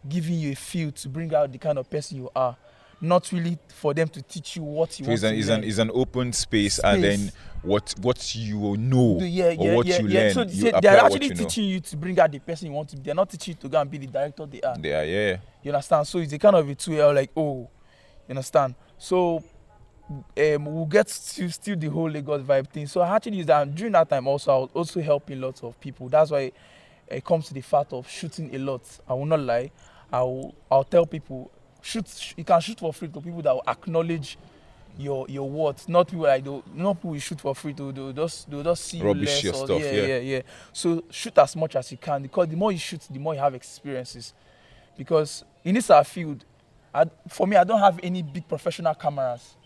giving 0.09 0.35
you 0.35 0.53
a 0.53 0.55
feel 0.55 0.91
to 0.93 1.09
bring 1.09 1.35
out 1.35 1.51
the 1.53 1.59
kind 1.59 1.79
of 1.79 1.89
person 1.89 2.19
you 2.19 2.31
are, 2.35 2.57
not 3.01 3.31
really 3.33 3.59
for 3.75 3.95
them 3.95 4.09
to 4.09 4.23
teach 4.23 4.57
you 4.57 4.63
what 4.63 4.99
you 4.99 5.05
So 5.05 5.11
want 5.11 5.15
it's 5.15 5.23
an, 5.25 5.33
to 5.33 5.39
it's, 5.39 5.49
learn. 5.49 5.59
an, 5.63 5.65
it's 5.69 5.79
an 5.79 5.91
open 5.93 6.33
space, 6.33 6.79
and 6.79 7.03
then 7.03 7.33
what 7.63 7.95
what 8.01 8.35
you 8.35 8.77
know 8.77 9.19
Do- 9.19 9.25
yeah, 9.25 9.47
or 9.47 9.67
yeah, 9.67 9.75
what 9.75 9.87
yeah, 9.87 9.99
you 10.01 10.09
yeah. 10.09 10.21
learn, 10.21 10.33
So 10.35 10.43
you 10.43 10.73
they're 10.81 11.01
actually 11.05 11.27
you 11.27 11.35
know. 11.35 11.37
teaching 11.45 11.65
you 11.65 11.81
to 11.81 11.97
bring 11.97 12.19
out 12.21 12.31
the 12.31 12.39
person 12.39 12.69
you 12.69 12.73
want 12.75 12.89
to 12.91 12.97
be. 12.97 13.03
They're 13.03 13.15
not 13.15 13.31
teaching 13.31 13.55
you 13.57 13.61
to 13.63 13.69
go 13.69 13.81
and 13.81 13.91
be 13.91 13.99
the 13.99 14.07
director 14.07 14.47
they 14.47 14.61
are. 14.61 14.77
They 14.77 14.93
are, 14.93 15.05
yeah. 15.05 15.37
You 15.63 15.73
understand? 15.73 16.07
So 16.07 16.19
it's 16.19 16.33
a 16.33 16.39
kind 16.39 16.55
of 16.57 16.69
a 16.69 16.75
two 16.75 16.97
like, 17.13 17.31
oh, 17.37 17.69
understand? 18.33 18.75
So 18.99 19.43
um, 20.37 20.65
we'll 20.67 20.87
get 20.87 21.07
to 21.09 21.51
still 21.51 21.77
the 21.77 21.89
whole 21.89 22.11
Lagos 22.11 22.43
vibe 22.43 22.69
thing. 22.69 22.87
So 22.87 23.01
I 23.01 23.17
actually 23.17 23.37
used 23.39 23.49
that 23.49 23.75
during 23.75 23.93
that 23.93 24.09
time 24.09 24.27
also 24.27 24.53
I 24.53 24.59
was 24.59 24.71
also 24.75 25.01
helping 25.01 25.41
lots 25.41 25.63
of 25.63 25.79
people. 25.81 26.09
That's 26.09 26.31
why 26.31 26.53
it 27.09 27.25
comes 27.25 27.47
to 27.49 27.55
the 27.55 27.61
fact 27.61 27.93
of 27.93 28.09
shooting 28.09 28.55
a 28.55 28.59
lot. 28.59 28.83
I 29.09 29.15
will 29.15 29.27
not 29.27 29.41
lie. 29.41 29.71
I'll 30.13 30.55
I'll 30.71 30.85
tell 30.85 31.07
people 31.07 31.51
shoot 31.81 32.35
you 32.37 32.45
can 32.45 32.61
shoot 32.61 32.79
for 32.79 32.93
free 32.93 33.09
to 33.09 33.21
people 33.21 33.43
that 33.43 33.53
will 33.55 33.65
acknowledge 33.67 34.39
your 34.99 35.27
your 35.29 35.49
worth. 35.49 35.89
Not 35.89 36.09
people 36.09 36.25
like 36.25 36.45
they'll- 36.45 36.65
not 36.75 36.95
people 36.97 37.15
you 37.15 37.21
shoot 37.21 37.41
for 37.41 37.55
free 37.55 37.73
to 37.75 37.93
they'll 37.93 38.13
just 38.13 38.51
they'll 38.51 38.63
just 38.63 38.85
see 38.85 39.01
Rubbish 39.01 39.43
you 39.45 39.51
your 39.51 39.53
less 39.53 39.63
or 39.63 39.67
stuff, 39.67 39.83
yeah, 39.83 39.93
yeah. 39.93 40.07
yeah, 40.07 40.19
yeah. 40.19 40.43
So 40.73 41.03
shoot 41.11 41.37
as 41.39 41.57
much 41.57 41.77
as 41.77 41.91
you 41.91 41.99
can 41.99 42.23
because 42.23 42.49
the 42.49 42.57
more 42.57 42.73
you 42.73 42.79
shoot, 42.79 43.01
the 43.11 43.19
more 43.19 43.35
you 43.35 43.41
have 43.41 43.55
experiences. 43.55 44.35
Because 44.97 45.45
in 45.65 45.75
this 45.75 45.89
our 45.89 46.05
field, 46.05 46.45
I, 46.95 47.05
for 47.29 47.47
me, 47.47 47.57
I 47.57 47.65
don't 47.65 47.81
have 47.81 47.99
any 48.03 48.23
big 48.23 48.47
professional 48.49 48.95
cameras. 48.95 49.57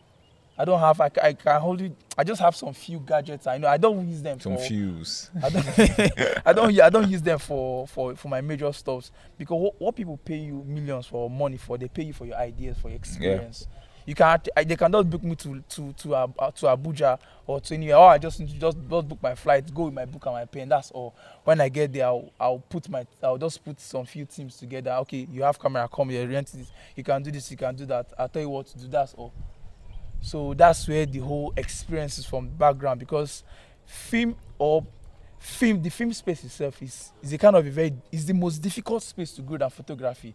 I 0.59 0.65
don't 0.65 0.81
have. 0.81 1.01
I, 1.01 1.11
I 1.23 1.33
can 1.35 1.61
hold 1.61 1.83
it. 1.83 1.93
I 2.17 2.25
just 2.25 2.41
have 2.41 2.57
some 2.57 2.73
few 2.73 2.99
gadgets. 3.01 3.47
I 3.47 3.59
know. 3.59 3.69
I 3.69 3.77
don't 3.77 4.09
use 4.09 4.23
them. 4.23 4.41
Some 4.41 4.57
for, 4.57 4.63
fuse. 4.63 5.31
I 5.43 5.51
don't. 5.51 5.67
I 6.47 6.53
don't. 6.53 6.81
I 6.81 6.89
don't 6.89 7.09
use 7.11 7.21
them 7.21 7.39
for 7.39 7.87
for 7.87 8.17
for 8.17 8.29
my 8.29 8.41
major 8.41 8.73
stuffs 8.73 9.11
because 9.37 9.61
what, 9.61 9.79
what 9.79 9.97
people 9.97 10.17
pay 10.25 10.37
you 10.37 10.65
millions 10.67 11.07
for 11.07 11.29
money 11.29 11.59
for, 11.59 11.77
they 11.77 11.89
pay 11.89 12.05
you 12.05 12.15
for 12.15 12.25
your 12.25 12.37
ideas, 12.37 12.79
for 12.79 12.89
your 12.89 12.97
experience. 12.97 13.67
You 14.07 14.15
can 14.15 14.41
they 14.65 14.77
cannot 14.77 15.11
book 15.11 15.23
me 15.25 15.35
to 15.35 15.63
to 15.69 15.93
to 15.93 16.15
uh, 16.15 16.27
to 16.53 16.67
Abuja 16.67 17.19
or 17.45 17.61
to 17.61 17.75
anywhere. 17.75 17.97
Oh, 17.97 18.05
I 18.05 18.19
just 18.19 18.39
need 18.39 18.51
to 18.51 18.55
just 18.55 18.79
just 18.79 19.09
book 19.09 19.21
my 19.21 19.35
flight, 19.35 19.75
go 19.75 19.85
with 19.85 19.95
my 19.95 20.05
book 20.05 20.25
and 20.27 20.35
my 20.37 20.45
pen. 20.45 20.69
That's 20.69 20.93
all. 20.93 21.13
When 21.43 21.61
I 21.61 21.69
get 21.69 21.93
there, 21.93 22.07
I'll, 22.07 22.31
I'll 22.39 22.59
put 22.61 22.89
my 22.89 23.05
I'll 23.21 23.37
just 23.37 23.65
put 23.65 23.81
some 23.81 24.07
few 24.07 24.25
teams 24.25 24.57
together. 24.57 24.93
Okay, 25.03 25.27
you 25.31 25.43
have 25.43 25.59
camera, 25.59 25.89
come 25.93 26.11
here, 26.11 26.27
rent 26.29 26.53
this. 26.53 26.71
You 26.95 27.03
can 27.03 27.21
do 27.21 27.33
this, 27.33 27.51
you 27.51 27.57
can 27.57 27.75
do 27.75 27.85
that. 27.87 28.13
I'll 28.17 28.29
tell 28.29 28.43
you 28.43 28.49
what 28.49 28.67
to 28.69 28.79
do. 28.79 28.87
That's 28.87 29.13
all. 29.15 29.33
So 30.21 30.55
that's 30.55 30.87
where 30.87 31.05
the 31.05 31.19
whole 31.19 31.53
experience 31.57 32.19
is 32.19 32.27
from 32.27 32.49
background 32.49 33.01
because 33.01 33.43
film 33.85 34.37
or 34.59 34.87
film 35.39 35.83
the 35.83 35.91
film 35.91 36.13
space 36.13 36.45
itself 36.45 36.83
is 36.83 37.13
is 37.23 37.33
a 37.33 37.39
kind 37.39 37.55
of 37.57 37.67
a 37.67 37.71
very 37.71 37.93
is 38.11 38.25
the 38.27 38.35
most 38.35 38.59
difficult 38.59 39.03
space 39.03 39.33
to 39.33 39.43
grow 39.43 39.59
than 39.59 39.71
photography 39.71 40.35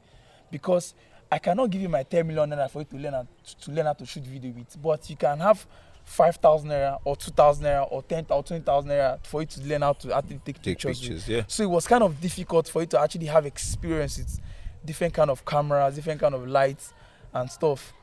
because 0.50 0.94
I 1.32 1.40
cannot 1.40 1.70
give 1.70 1.82
you 1.82 1.90
my 1.90 2.04
10 2.04 2.28
million 2.28 2.50
naira 2.50 2.70
for 2.70 2.80
you 2.80 2.86
to 2.86 2.98
learn 2.98 3.14
how, 3.14 3.28
to 3.62 3.72
learn 3.72 3.86
how 3.86 3.94
to 3.94 4.06
shoot 4.06 4.24
video 4.24 4.52
with 4.52 4.82
but 4.82 5.10
you 5.10 5.16
can 5.16 5.40
have 5.40 5.66
5,000 6.04 6.70
naira 6.70 7.00
or 7.06 7.16
2,000 7.16 7.64
naira 7.64 7.88
or 7.90 8.04
10,000 8.04 8.38
or 8.38 8.44
20,000 8.44 8.90
naira 8.90 9.26
for 9.26 9.42
you 9.42 9.48
to 9.48 9.62
learn 9.62 9.82
how 9.82 9.94
to 9.94 10.14
actually 10.14 10.42
take, 10.44 10.56
Take 10.62 10.64
pictures, 10.64 11.00
pictures, 11.00 11.30
yeah. 11.30 11.44
So 11.48 11.64
it 11.64 11.70
was 11.70 11.88
kind 11.88 12.04
of 12.04 12.20
difficult 12.20 12.68
for 12.68 12.82
you 12.82 12.88
to 12.88 13.00
actually 13.00 13.28
have 13.28 13.46
experience 13.46 14.18
with 14.18 14.40
different 14.84 15.14
kind 15.14 15.30
of 15.30 15.46
cameras, 15.46 15.96
different 15.96 16.20
kind 16.20 16.36
of 16.36 16.48
lights 16.48 16.94
and 17.34 17.50
stuff. 17.50 17.94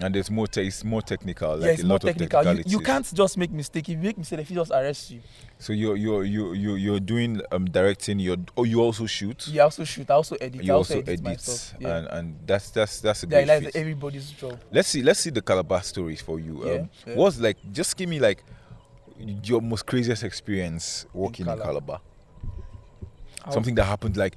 And 0.00 0.14
there's 0.14 0.30
more, 0.30 0.46
te- 0.48 0.66
it's 0.66 0.82
more 0.82 1.02
technical. 1.02 1.56
Like 1.56 1.66
yeah, 1.66 1.72
it's 1.72 1.82
a 1.82 1.86
more 1.86 1.94
lot 1.94 2.02
technical. 2.02 2.40
of 2.40 2.58
You, 2.58 2.64
you 2.66 2.80
can't 2.80 3.14
just 3.14 3.38
make 3.38 3.50
mistake. 3.50 3.88
If 3.88 3.96
you 3.96 3.98
make 3.98 4.18
mistake, 4.18 4.40
if 4.40 4.50
you 4.50 4.56
just 4.56 4.72
arrest 4.72 5.10
you. 5.10 5.20
So 5.58 5.72
you're 5.72 5.96
you're 5.96 6.24
you 6.24 6.52
you 6.52 6.74
you're 6.74 7.00
doing 7.00 7.40
um 7.52 7.66
directing. 7.66 8.18
You're 8.18 8.36
oh 8.56 8.64
you 8.64 8.80
also 8.80 9.06
shoot. 9.06 9.46
You 9.48 9.62
also 9.62 9.84
shoot. 9.84 10.10
I 10.10 10.14
also 10.14 10.34
edit. 10.40 10.64
You 10.64 10.72
I 10.72 10.76
also 10.76 10.96
also 10.96 11.12
edit, 11.12 11.26
edit. 11.26 11.74
Yeah. 11.78 11.96
and 11.96 12.06
and 12.08 12.38
that's 12.44 12.70
that's 12.70 13.00
that's 13.00 13.22
a 13.22 13.26
yeah, 13.28 13.44
great 13.44 13.64
like 13.64 13.76
everybody's 13.76 14.30
job. 14.32 14.58
Let's 14.72 14.88
see 14.88 15.02
let's 15.02 15.20
see 15.20 15.30
the 15.30 15.42
Calabar 15.42 15.82
stories 15.82 16.20
for 16.20 16.40
you. 16.40 16.66
Yeah, 16.66 16.72
um, 16.72 16.90
yeah. 17.06 17.14
What's 17.14 17.38
like 17.38 17.56
just 17.72 17.96
give 17.96 18.08
me 18.08 18.18
like 18.18 18.42
your 19.44 19.62
most 19.62 19.86
craziest 19.86 20.24
experience 20.24 21.06
working 21.14 21.46
in 21.46 21.52
Calabar. 21.52 21.66
Calabar. 21.66 22.00
Something 23.50 23.74
that 23.76 23.84
happened 23.84 24.16
like, 24.16 24.36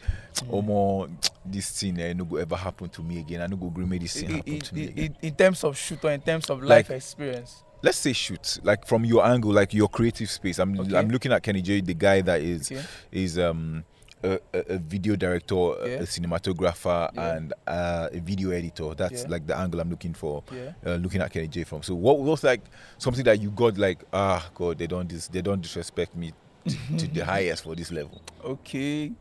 oh 0.52 0.62
more 0.62 1.08
this 1.46 1.70
thing 1.80 2.00
eh, 2.00 2.14
no 2.14 2.26
go 2.26 2.36
ever 2.38 2.56
happen 2.58 2.90
to 2.90 3.02
me 3.02 3.20
again. 3.20 3.42
I 3.42 3.48
no 3.48 3.56
go 3.56 3.68
agree 3.68 3.86
make 3.86 4.02
this 4.02 4.14
thing 4.20 4.30
in, 4.30 4.36
happen 4.36 4.54
in, 4.54 4.60
to 4.62 4.76
me 4.76 4.84
again. 4.88 5.16
in, 5.22 5.36
terms 5.36 5.64
of 5.64 5.78
shoot 5.78 6.04
or 6.04 6.12
in 6.12 6.22
terms 6.22 6.50
of 6.50 6.60
Like- 6.62 6.90
life 6.90 6.92
experience. 6.92 7.64
Let's 7.84 7.98
say 8.00 8.12
shoot 8.14 8.60
like 8.64 8.86
from 8.88 9.06
your 9.06 9.24
angle, 9.26 9.52
like 9.52 9.72
your 9.74 9.88
creative 9.88 10.30
space. 10.30 10.58
I'm 10.60 10.80
Okay. 10.80 10.98
I'm 10.98 11.10
looking 11.10 11.32
at 11.32 11.44
Kenny 11.44 11.62
J, 11.62 11.82
the 11.82 11.94
guy 11.94 12.22
that 12.22 12.42
is 12.42 12.72
Okay. 12.72 12.82
is 13.12 13.38
um 13.38 13.84
a, 14.24 14.40
a, 14.52 14.60
a 14.74 14.78
video 14.80 15.16
director, 15.16 15.56
a- 15.56 15.88
Yeah. 15.90 15.96
a 15.98 16.04
cinematographer, 16.04 17.10
Yeah. 17.14 17.36
and 17.36 17.54
uh, 17.68 18.10
a 18.12 18.20
video 18.20 18.50
editor. 18.50 18.96
That's 18.96 19.22
Yeah. 19.24 19.30
like 19.30 19.46
the 19.46 19.56
angle 19.56 19.80
I'm 19.80 19.92
looking 19.92 20.16
for. 20.16 20.44
Yeah. 20.52 20.72
Uh, 20.86 20.96
looking 20.96 21.22
at 21.22 21.32
Kenny 21.32 21.48
J 21.48 21.64
from. 21.66 21.84
So 21.84 21.94
what 21.94 22.18
was 22.20 22.44
like 22.44 22.62
something 22.98 23.24
that 23.26 23.40
you 23.40 23.52
got 23.52 23.78
like 23.78 24.04
ah 24.12 24.50
god 24.56 24.80
they 24.80 24.88
don't 24.88 25.08
dis- 25.08 25.28
they 25.28 25.42
don't 25.44 25.62
disrespect 25.62 26.16
me 26.16 26.34
to, 26.68 26.98
to 26.98 27.08
the 27.08 27.26
highest 27.26 27.64
for 27.64 27.76
this 27.76 27.92
level. 27.92 28.22
Okay. 28.44 29.12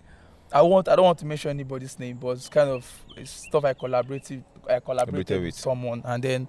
I 0.53 0.63
want. 0.63 0.89
I 0.89 0.95
don't 0.97 1.05
want 1.07 1.19
to 1.19 1.27
mention 1.27 1.51
anybody's 1.51 1.99
name, 1.99 2.17
but 2.19 2.29
it's 2.37 2.49
kind 2.49 2.71
of 2.71 3.05
it's 3.17 3.31
stuff 3.31 3.65
I 3.65 3.73
collaborated. 3.75 4.45
I 4.71 4.79
collaborated 4.81 5.43
with 5.43 5.55
someone, 5.55 6.03
and 6.05 6.23
then 6.23 6.49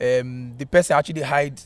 um, 0.00 0.54
the 0.56 0.66
person 0.66 0.96
actually 0.96 1.22
hide 1.22 1.58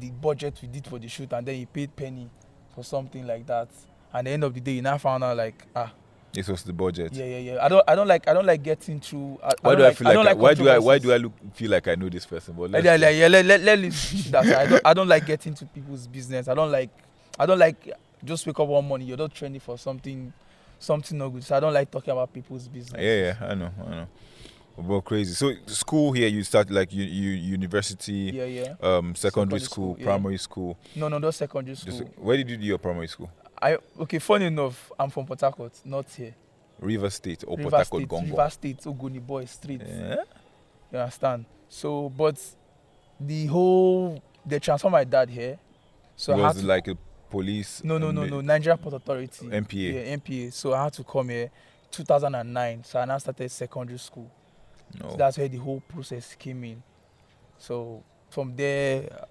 the 0.00 0.10
budget 0.10 0.58
we 0.62 0.68
did 0.68 0.86
for 0.86 0.98
the 0.98 1.08
shoot, 1.08 1.32
and 1.32 1.46
then 1.46 1.54
he 1.54 1.66
paid 1.66 1.94
penny 1.94 2.28
for 2.74 2.82
something 2.82 3.26
like 3.26 3.46
that. 3.46 3.68
And 4.12 4.18
at 4.20 4.24
the 4.24 4.30
end 4.30 4.44
of 4.44 4.54
the 4.54 4.60
day, 4.60 4.72
you 4.72 4.82
now 4.82 4.98
found 4.98 5.22
out 5.24 5.36
like 5.36 5.64
ah 5.76 5.92
This 6.32 6.48
was 6.48 6.62
the 6.64 6.72
budget. 6.72 7.12
yeah 7.14 7.24
yeah 7.26 7.38
yeah. 7.52 7.64
I 7.64 7.68
don't 7.68 7.84
I 7.88 7.94
don't 7.94 8.08
like 8.08 8.26
I 8.28 8.32
don't 8.32 8.46
like 8.46 8.62
getting 8.62 8.98
through. 9.00 9.38
I, 9.42 9.52
Why 9.60 9.72
I 9.72 9.74
do 9.76 9.82
don't 9.82 9.90
I 9.90 9.94
feel 9.94 10.04
like, 10.06 10.14
don't 10.14 10.28
I- 10.28 10.34
why 10.34 10.54
do 10.54 10.68
I 10.68 10.78
why 10.78 10.98
do 10.98 11.12
I 11.12 11.16
look 11.18 11.32
feel 11.54 11.70
like 11.70 11.86
I 11.88 11.94
know 11.94 12.08
this 12.08 12.26
person? 12.26 12.54
But 12.54 12.70
Like, 12.72 12.82
let's 12.84 13.02
like, 13.02 13.16
yeah, 13.16 13.28
let, 13.28 13.44
let, 13.46 13.60
let 13.60 13.92
switch 13.92 14.24
that. 14.32 14.46
I 14.46 14.66
don't, 14.66 14.82
I 14.84 14.94
don't 14.94 15.08
like 15.08 15.26
getting 15.26 15.52
into 15.52 15.66
people's 15.66 16.06
business. 16.08 16.48
I 16.48 16.54
don't 16.54 16.72
like, 16.72 16.90
I 17.38 17.46
don't 17.46 17.58
like 17.58 17.90
just 18.24 18.46
wake 18.46 18.58
up 18.58 18.68
one 18.68 18.84
morning, 18.86 19.06
you're 19.08 19.16
not 19.16 19.34
training 19.34 19.60
for 19.60 19.76
something 19.78 20.32
something 20.78 21.16
not 21.18 21.28
good. 21.28 21.44
So 21.44 21.56
I 21.56 21.60
don't 21.60 21.72
like 21.74 21.90
talking 21.90 22.10
about 22.12 22.32
people's 22.32 22.68
business. 22.68 23.00
Yeah, 23.00 23.34
yeah, 23.40 23.48
I 23.50 23.54
know, 23.54 23.70
I 23.86 23.90
know. 23.90 24.06
Well, 24.76 25.00
crazy. 25.02 25.34
So 25.34 25.52
school 25.66 26.12
here, 26.12 26.26
you 26.26 26.42
start 26.42 26.68
like 26.70 26.92
you, 26.92 27.04
you 27.04 27.30
university, 27.30 28.32
Yeah, 28.34 28.44
yeah. 28.44 28.62
um, 28.82 29.14
secondary, 29.14 29.16
Secondary 29.16 29.60
school, 29.60 29.94
school, 29.94 29.96
yeah. 29.98 30.04
primary 30.04 30.36
school. 30.38 30.78
No, 30.96 31.08
no, 31.08 31.18
not 31.18 31.34
secondary 31.34 31.76
Just- 31.76 31.96
school. 31.96 32.10
where 32.16 32.36
did 32.36 32.50
you 32.50 32.56
do 32.56 32.64
your 32.64 32.78
primary 32.78 33.06
school? 33.06 33.30
I 33.62 33.78
okay. 34.00 34.18
Funny 34.18 34.46
enough, 34.46 34.90
I'm 34.98 35.10
from 35.10 35.26
Port 35.26 35.40
Harcourt, 35.40 35.72
not 35.84 36.10
here. 36.10 36.34
River 36.80 37.08
State 37.08 37.44
or 37.44 37.56
Port 37.56 37.60
River 37.66 37.76
Harcourt, 37.76 38.00
State, 38.02 38.08
Gongo? 38.08 38.30
River 38.30 38.50
State, 38.50 38.78
Ogoni 38.80 39.24
Boy 39.24 39.44
Street. 39.44 39.80
Yeah. 39.86 40.16
You 40.92 40.98
understand? 40.98 41.44
So, 41.68 42.08
but 42.08 42.36
the 43.20 43.46
whole 43.46 44.20
they 44.44 44.58
transfer 44.58 44.90
my 44.90 45.04
dad 45.04 45.30
here. 45.30 45.58
So 46.16 46.36
was 46.36 46.62
like 46.64 46.88
a 46.88 46.96
police. 47.34 47.82
no, 47.84 47.98
no, 47.98 48.10
no, 48.10 48.24
no, 48.24 48.40
Nigeria 48.40 48.76
Port 48.76 48.94
Authority. 48.94 49.46
NPA. 49.46 49.94
Yeah, 49.94 50.16
NPA. 50.16 50.52
So 50.52 50.72
I 50.74 50.84
had 50.84 50.92
to 50.94 51.04
come 51.04 51.28
here 51.30 51.50
2009. 51.90 52.84
So 52.84 52.98
I 53.00 53.04
now 53.04 53.18
started 53.18 53.50
secondary 53.50 53.98
school. 53.98 54.30
No. 55.00 55.10
So 55.10 55.16
that's 55.16 55.38
where 55.38 55.48
the 55.48 55.58
whole 55.58 55.80
process 55.80 56.34
came 56.34 56.62
in. 56.64 56.82
So 57.58 58.02
from 58.30 58.54
there, 58.56 59.26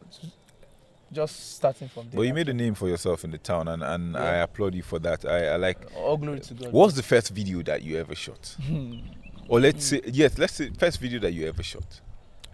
just 1.11 1.55
starting 1.55 1.87
from 1.87 2.03
there. 2.09 2.17
But 2.17 2.21
you 2.23 2.33
made 2.33 2.49
a 2.49 2.53
name 2.53 2.73
for 2.73 2.89
yourself 2.89 3.23
in 3.23 3.31
the 3.31 3.37
town, 3.37 3.67
and, 3.67 3.83
and 3.83 4.17
I 4.17 4.37
applaud 4.37 4.75
you 4.75 4.83
for 4.83 4.99
that. 4.99 5.25
I, 5.25 5.47
I 5.47 5.55
like. 5.57 5.77
all 5.95 6.17
glory 6.17 6.39
to 6.41 6.53
God. 6.53 6.71
What 6.73 6.85
was 6.85 6.95
the 6.95 7.03
first 7.03 7.29
video 7.29 7.61
that 7.63 7.83
you 7.83 7.97
ever 7.97 8.15
shot? 8.15 8.55
Or 9.49 9.59
let's 9.59 9.85
say 9.85 10.01
yes, 10.05 10.37
let's 10.37 10.53
say 10.53 10.69
first 10.77 11.01
video 11.01 11.19
that 11.19 11.33
you 11.33 11.45
ever 11.47 11.61
shot. 11.61 11.99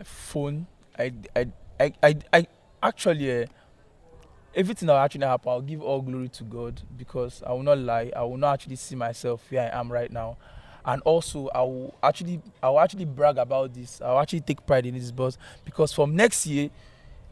phone. 0.04 0.66
I, 0.98 1.14
I, 1.36 1.48
I, 1.80 1.94
I, 2.02 2.16
I 2.34 2.48
actually, 2.82 3.44
uh, 3.44 3.46
everything 4.56 4.88
that 4.88 4.96
actually 4.96 5.26
happened, 5.26 5.52
I'll 5.52 5.62
give 5.62 5.82
all 5.82 6.02
glory 6.02 6.30
to 6.30 6.44
God 6.44 6.82
because 6.98 7.44
I 7.46 7.52
will 7.52 7.64
not 7.64 7.78
lie. 7.78 8.12
I 8.16 8.24
will 8.24 8.38
not 8.38 8.54
actually 8.54 8.76
see 8.78 8.96
myself 8.96 9.44
where 9.50 9.72
I 9.72 9.80
am 9.80 9.92
right 9.92 10.12
now. 10.12 10.38
And 10.86 11.02
also, 11.04 11.50
I 11.54 11.62
will 11.62 11.96
actually, 12.02 12.42
I 12.64 12.70
will 12.70 12.80
actually 12.80 13.06
brag 13.06 13.38
about 13.38 13.74
this. 13.74 14.02
I 14.02 14.12
will 14.12 14.20
actually 14.20 14.42
take 14.42 14.66
pride 14.66 14.86
in 14.86 14.96
this, 14.96 15.12
but 15.12 15.38
because 15.66 15.94
from 15.94 16.16
next 16.16 16.46
year, 16.48 16.70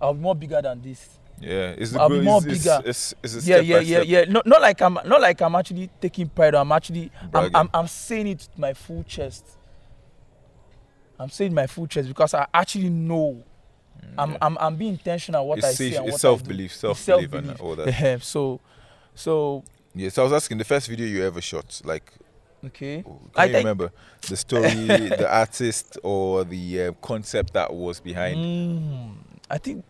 I'll 0.01 0.13
be 0.13 0.19
more 0.19 0.36
bigger 0.36 0.62
than 0.62 0.81
this. 0.81 1.17
Yeah, 1.39 1.75
it's 1.77 1.91
the 1.91 2.00
I'll 2.00 2.09
be 2.09 2.21
more 2.21 2.41
it's, 2.45 2.63
bigger. 2.63 2.81
It's, 2.86 3.13
it's 3.24 3.47
yeah, 3.47 3.57
yeah, 3.59 3.79
yeah, 3.79 4.01
yeah. 4.01 4.25
Not, 4.27 4.45
not 4.45 4.62
like 4.62 4.81
I'm, 4.81 4.95
not 5.05 5.21
like 5.21 5.41
I'm 5.41 5.55
actually 5.55 5.89
taking 6.01 6.29
pride. 6.29 6.55
I'm 6.55 6.71
actually, 6.71 7.12
I'm, 7.33 7.55
I'm, 7.55 7.69
I'm 7.74 7.88
saying 7.88 8.27
it 8.27 8.47
with 8.50 8.57
my 8.57 8.74
full 8.74 9.03
chest. 9.03 9.45
I'm 11.19 11.29
saying 11.29 11.53
my 11.53 11.67
full 11.67 11.88
chest 11.88 12.07
because 12.07 12.33
I 12.33 12.47
actually 12.53 12.89
know. 12.89 13.43
I'm, 14.18 14.32
yeah. 14.32 14.38
I'm, 14.42 14.58
I'm 14.60 14.75
being 14.75 14.94
intentional 14.94 15.48
what 15.48 15.60
It's 15.60 15.68
I 15.68 15.72
say 15.74 15.96
and 15.96 16.06
it's 16.06 16.13
what 16.13 16.22
self-belief, 16.22 16.72
I 16.84 16.88
do. 16.88 16.94
self-belief 16.96 17.34
and 17.34 17.60
all 17.62 17.75
that. 17.75 18.20
So, 18.24 18.60
so 19.16 19.63
Yeah, 19.96 20.10
so 20.10 20.22
I 20.22 20.25
was 20.25 20.34
asking 20.34 20.58
the 20.60 20.66
first 20.66 20.88
video 20.88 21.06
you 21.08 21.24
ever 21.24 21.42
shot, 21.42 21.82
like, 21.84 22.12
okay. 22.66 23.04
can 23.04 23.20
I 23.36 23.46
you 23.46 23.58
remember 23.58 23.92
the 24.27 24.38
story, 24.38 24.70
the 24.74 25.27
artist, 25.44 25.98
or 26.04 26.44
the 26.44 26.84
uh, 26.84 26.92
concept 27.01 27.54
that 27.54 27.74
was 27.74 28.00
behind? 28.00 28.38
Mm, 28.38 29.13
I 29.50 29.58
think 29.58 29.86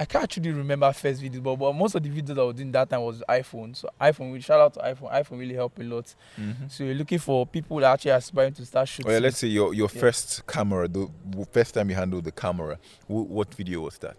I 0.00 0.06
can't 0.06 0.24
actually 0.24 0.50
remember 0.50 0.90
first 0.94 1.20
video, 1.20 1.42
but, 1.42 1.56
but 1.56 1.74
most 1.74 1.94
of 1.94 2.02
the 2.02 2.08
videos 2.08 2.38
I 2.38 2.42
was 2.42 2.56
doing 2.56 2.72
that 2.72 2.88
time 2.88 3.02
was 3.02 3.22
iPhone. 3.28 3.76
So 3.76 3.90
iPhone, 4.00 4.32
we 4.32 4.40
shout 4.40 4.58
out 4.58 4.72
to 4.74 4.80
iPhone. 4.80 5.12
iPhone 5.12 5.38
really 5.38 5.54
helped 5.54 5.78
a 5.78 5.82
lot. 5.84 6.14
Mhm. 6.38 6.70
So 6.70 6.84
you're 6.84 6.94
looking 6.94 7.18
for 7.18 7.46
people 7.46 7.76
that 7.80 7.92
actually 7.92 8.12
aspiring 8.12 8.54
to 8.54 8.64
start 8.64 8.88
shooting. 8.88 9.10
Oh, 9.10 9.12
yeah, 9.14 9.20
let's 9.20 9.36
say 9.36 9.48
your 9.48 9.74
your 9.74 9.90
Yeah. 9.94 10.00
first 10.00 10.46
camera, 10.46 10.88
the 10.88 11.06
first 11.52 11.74
time 11.74 11.90
you 11.90 11.96
handled 11.96 12.24
the 12.24 12.32
camera. 12.32 12.78
wh- 13.08 13.28
what 13.30 13.52
video 13.54 13.82
was 13.82 13.98
that? 13.98 14.16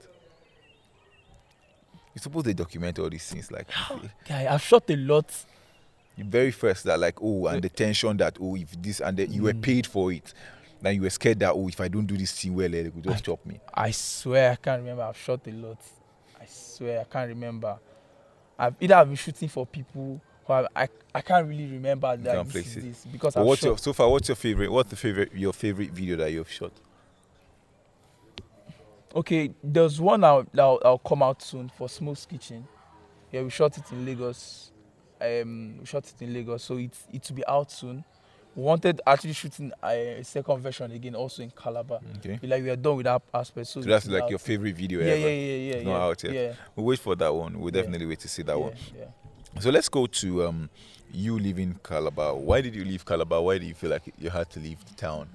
You 2.13 2.19
suppose 2.21 2.43
they 2.43 2.53
document 2.53 2.99
all 2.99 3.09
these 3.09 3.25
things, 3.27 3.49
like 3.51 3.67
Guy, 4.27 4.45
I've 4.53 4.61
shot 4.61 4.83
a 4.89 4.95
lot. 4.95 5.25
the 6.17 6.23
very 6.25 6.51
first 6.51 6.83
that, 6.83 6.99
like, 6.99 7.15
oh, 7.23 7.47
and 7.47 7.63
the 7.63 7.69
tension 7.69 8.17
that, 8.17 8.37
oh, 8.39 8.55
if 8.55 8.79
this 8.81 8.99
and 8.99 9.17
that 9.17 9.29
you 9.29 9.43
were 9.43 9.53
Mm. 9.53 9.61
paid 9.63 9.87
for 9.87 10.11
it, 10.11 10.31
then 10.81 10.95
you 10.95 11.01
were 11.03 11.09
scared 11.09 11.39
that, 11.39 11.53
oh, 11.53 11.67
if 11.67 11.79
I 11.79 11.87
don't 11.87 12.05
do 12.05 12.17
this 12.17 12.31
thing 12.31 12.55
well, 12.55 12.65
eh, 12.73 12.83
they 12.83 12.89
could 12.89 13.03
just 13.03 13.23
chop 13.23 13.45
me. 13.45 13.59
I 13.73 13.91
swear 13.91 14.51
I 14.51 14.55
can't 14.55 14.81
remember. 14.81 15.03
I've 15.03 15.17
shot 15.17 15.41
a 15.47 15.51
lot. 15.51 15.77
I 16.39 16.45
swear 16.45 17.01
I 17.01 17.03
can't 17.03 17.29
remember. 17.29 17.77
I've 18.57 18.75
either 18.79 18.95
I've 18.95 19.07
been 19.07 19.15
shooting 19.15 19.47
for 19.49 19.65
people 19.65 20.21
who 20.45 20.53
I 20.53 20.67
I, 20.75 20.89
I 21.15 21.21
can't 21.21 21.47
really 21.47 21.67
remember 21.67 22.15
that 22.17 22.47
this 22.49 22.75
is 22.77 22.83
this 22.83 23.05
because 23.05 23.33
But 23.33 23.41
I've 23.41 23.47
what's 23.47 23.61
shot. 23.61 23.67
your 23.67 23.77
so 23.77 23.93
far? 23.93 24.09
What's 24.09 24.27
your 24.29 24.35
favorite? 24.35 24.71
What's 24.71 24.89
the 24.89 24.95
favorite? 24.95 25.31
Your 25.33 25.53
favorite 25.53 25.91
video 25.91 26.17
that 26.17 26.31
you've 26.31 26.49
shot? 26.49 26.71
Okay, 29.13 29.51
there's 29.61 29.99
one 29.99 30.23
I'll, 30.23 30.45
that'll, 30.53 30.77
that'll 30.77 30.97
come 30.99 31.21
out 31.21 31.41
soon 31.41 31.69
for 31.69 31.89
Smoke's 31.89 32.25
Kitchen. 32.25 32.65
Yeah, 33.31 33.41
we 33.41 33.49
shot 33.49 33.77
it 33.77 33.91
in 33.91 34.05
Lagos. 34.05 34.71
Um, 35.19 35.77
we 35.79 35.85
shot 35.85 36.05
it 36.07 36.21
in 36.21 36.33
Lagos, 36.33 36.63
so 36.63 36.77
it 36.77 36.95
it 37.11 37.27
will 37.29 37.35
be 37.35 37.45
out 37.45 37.71
soon. 37.71 38.03
We 38.55 38.63
wanted 38.63 38.99
actually 39.07 39.31
shooting 39.33 39.71
a, 39.81 40.21
second 40.23 40.59
version 40.61 40.91
again, 40.91 41.15
also 41.15 41.41
in 41.41 41.51
Calabar. 41.51 41.99
Okay, 42.17 42.37
Like 42.43 42.63
we 42.63 42.69
are 42.69 42.75
done 42.75 42.97
with 42.97 43.05
that 43.05 43.21
aspect, 43.33 43.67
so 43.67 43.81
so 43.81 43.87
that's 43.89 44.05
it 44.05 44.09
will 44.09 44.15
be 44.15 44.19
like 44.19 44.23
out 44.25 44.29
your 44.31 44.39
favorite 44.39 44.75
video 44.75 44.99
Yeah, 44.99 45.05
ever. 45.13 45.19
yeah, 45.21 45.27
yeah, 45.29 45.55
yeah, 45.55 45.75
yeah. 45.77 45.83
not 45.83 46.01
out 46.01 46.23
yet. 46.23 46.33
Yeah, 46.33 46.53
We'll 46.75 46.85
wait 46.87 46.99
for 46.99 47.15
that 47.15 47.33
one. 47.33 47.59
We'll 47.59 47.73
Yeah. 47.73 47.81
definitely 47.81 48.07
wait 48.07 48.19
to 48.19 48.27
see 48.27 48.41
that 48.43 48.57
yeah, 48.57 48.63
one. 48.63 48.73
yeah. 48.97 49.61
So 49.61 49.69
let's 49.69 49.87
go 49.89 50.05
to 50.05 50.45
um, 50.47 50.69
you 51.13 51.39
leaving 51.39 51.79
Calabar. 51.83 52.35
Why 52.35 52.59
did 52.61 52.75
you 52.75 52.83
leave 52.83 53.05
Calabar? 53.05 53.41
Why 53.41 53.57
do 53.57 53.65
you 53.65 53.73
feel 53.73 53.89
like 53.89 54.13
you 54.17 54.29
had 54.29 54.49
to 54.51 54.59
leave 54.59 54.83
the 54.85 54.95
town? 54.95 55.29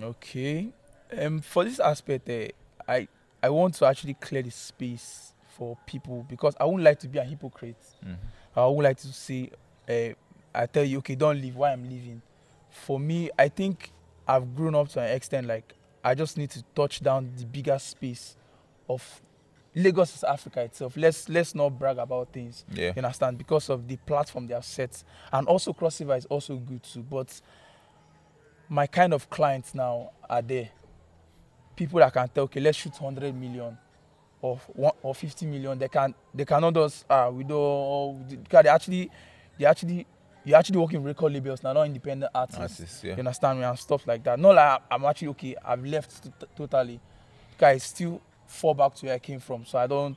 Okay. 0.00 0.68
Um, 1.18 1.40
for 1.42 1.64
this 1.64 1.78
aspect, 1.78 2.28
eh, 2.30 2.48
I 2.88 3.06
I 3.42 3.50
want 3.50 3.74
to 3.74 3.86
actually 3.86 4.14
clear 4.14 4.42
the 4.42 4.50
space 4.50 5.34
for 5.58 5.76
people 5.84 6.24
because 6.28 6.54
I 6.58 6.64
wouldn't 6.64 6.84
like 6.84 7.00
to 7.00 7.08
be 7.08 7.18
a 7.18 7.24
hypocrite. 7.24 7.76
Mhm. 8.02 8.16
I 8.56 8.66
would 8.66 8.82
like 8.82 8.96
to 8.98 9.08
say, 9.12 9.50
uh, 9.88 10.14
I 10.54 10.66
tell 10.66 10.84
you, 10.84 10.98
okay, 10.98 11.14
don't 11.14 11.40
leave. 11.40 11.56
Why 11.56 11.72
I'm 11.72 11.82
leaving? 11.88 12.22
For 12.72 12.98
me, 12.98 13.30
I 13.38 13.48
think 13.48 13.92
I've 14.26 14.54
grown 14.56 14.74
up 14.74 14.88
to 14.90 15.00
an 15.00 15.14
extent 15.14 15.46
like 15.46 15.74
I 16.02 16.14
just 16.14 16.36
need 16.36 16.50
to 16.50 16.62
touch 16.74 17.00
down 17.00 17.30
the 17.36 17.44
bigger 17.44 17.78
space 17.78 18.36
of 18.88 19.22
Lagos 19.74 20.14
is 20.16 20.24
Africa 20.24 20.62
itself. 20.62 20.96
Let's 20.96 21.28
let's 21.28 21.54
not 21.54 21.78
brag 21.78 21.98
about 21.98 22.32
things. 22.32 22.64
Yeah. 22.72 22.92
You 22.94 23.02
understand? 23.02 23.38
Because 23.38 23.70
of 23.70 23.88
the 23.88 23.96
platform 23.96 24.46
they 24.46 24.54
have 24.54 24.64
set. 24.64 25.02
And 25.32 25.46
also 25.48 25.72
crossover 25.72 26.16
is 26.16 26.26
also 26.26 26.56
good 26.56 26.82
too. 26.82 27.02
But 27.02 27.40
my 28.68 28.86
kind 28.86 29.14
of 29.14 29.30
clients 29.30 29.74
now 29.74 30.10
are 30.28 30.42
there. 30.42 30.70
People 31.74 32.00
that 32.00 32.12
can 32.12 32.28
tell, 32.28 32.44
okay, 32.44 32.60
let's 32.60 32.76
shoot 32.76 32.92
100 33.00 33.34
million 33.34 33.78
or 34.42 34.60
one, 34.74 34.92
or 35.02 35.14
50 35.14 35.46
million. 35.46 35.78
They 35.78 35.88
can 35.88 36.14
they 36.34 36.44
cannot 36.44 36.74
just 36.74 37.06
ah 37.08 37.30
we 37.30 37.44
don't 37.44 38.28
they 38.50 38.68
actually 38.68 39.10
they 39.58 39.64
actually 39.64 40.06
you 40.44 40.54
actually 40.54 40.78
work 40.78 40.92
in 40.94 41.02
record 41.02 41.32
labels 41.32 41.62
now, 41.62 41.72
not 41.72 41.84
independent 41.86 42.30
artists. 42.34 42.60
Artists, 42.60 43.04
yeah. 43.04 43.12
You 43.12 43.18
understand 43.18 43.58
me 43.58 43.64
and 43.64 43.78
stuff 43.78 44.06
like 44.06 44.22
that. 44.24 44.38
Not 44.38 44.54
like 44.54 44.82
I'm 44.90 45.04
actually 45.04 45.28
okay. 45.28 45.56
I've 45.64 45.84
left 45.84 46.22
t- 46.24 46.46
totally. 46.56 47.00
Guys, 47.58 47.84
still 47.84 48.20
fall 48.46 48.74
back 48.74 48.94
to 48.96 49.06
where 49.06 49.14
I 49.14 49.18
came 49.18 49.40
from, 49.40 49.64
so 49.64 49.78
I 49.78 49.86
don't 49.86 50.16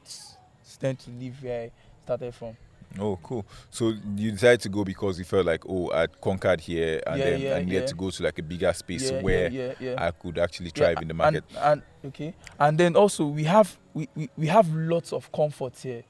tend 0.79 0.99
to 0.99 1.11
leave 1.11 1.41
where 1.43 1.63
I 1.63 1.71
started 2.03 2.33
from. 2.33 2.57
Oh, 2.97 3.19
cool. 3.21 3.45
So 3.69 3.93
you 4.15 4.31
decided 4.31 4.61
to 4.61 4.69
go 4.69 4.83
because 4.85 5.19
you 5.19 5.25
felt 5.25 5.45
like, 5.45 5.63
oh, 5.67 5.91
I'd 5.91 6.19
conquered 6.21 6.61
here, 6.61 7.03
and 7.05 7.19
Yeah, 7.19 7.25
then 7.25 7.41
yeah, 7.41 7.55
I 7.55 7.59
needed 7.59 7.81
yeah. 7.81 7.85
to 7.87 7.95
go 7.95 8.09
to 8.09 8.23
like 8.23 8.39
a 8.39 8.43
bigger 8.43 8.71
space 8.73 9.11
where. 9.11 9.75
I 9.97 10.11
could 10.11 10.37
actually 10.39 10.69
thrive 10.69 11.01
in 11.01 11.07
the 11.09 11.13
market. 11.13 11.43
And, 11.57 11.81
and 12.03 12.11
okay, 12.13 12.33
and 12.59 12.77
then 12.77 12.95
also 12.95 13.25
we 13.27 13.43
have 13.43 13.77
we, 13.93 14.07
we, 14.15 14.29
we 14.37 14.47
have 14.47 14.73
lots 14.73 15.11
of 15.13 15.31
comfort 15.31 15.77
here. 15.77 16.03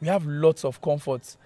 We 0.00 0.08
have 0.08 0.26
lots 0.26 0.64
of 0.64 0.80
comfort. 0.80 1.36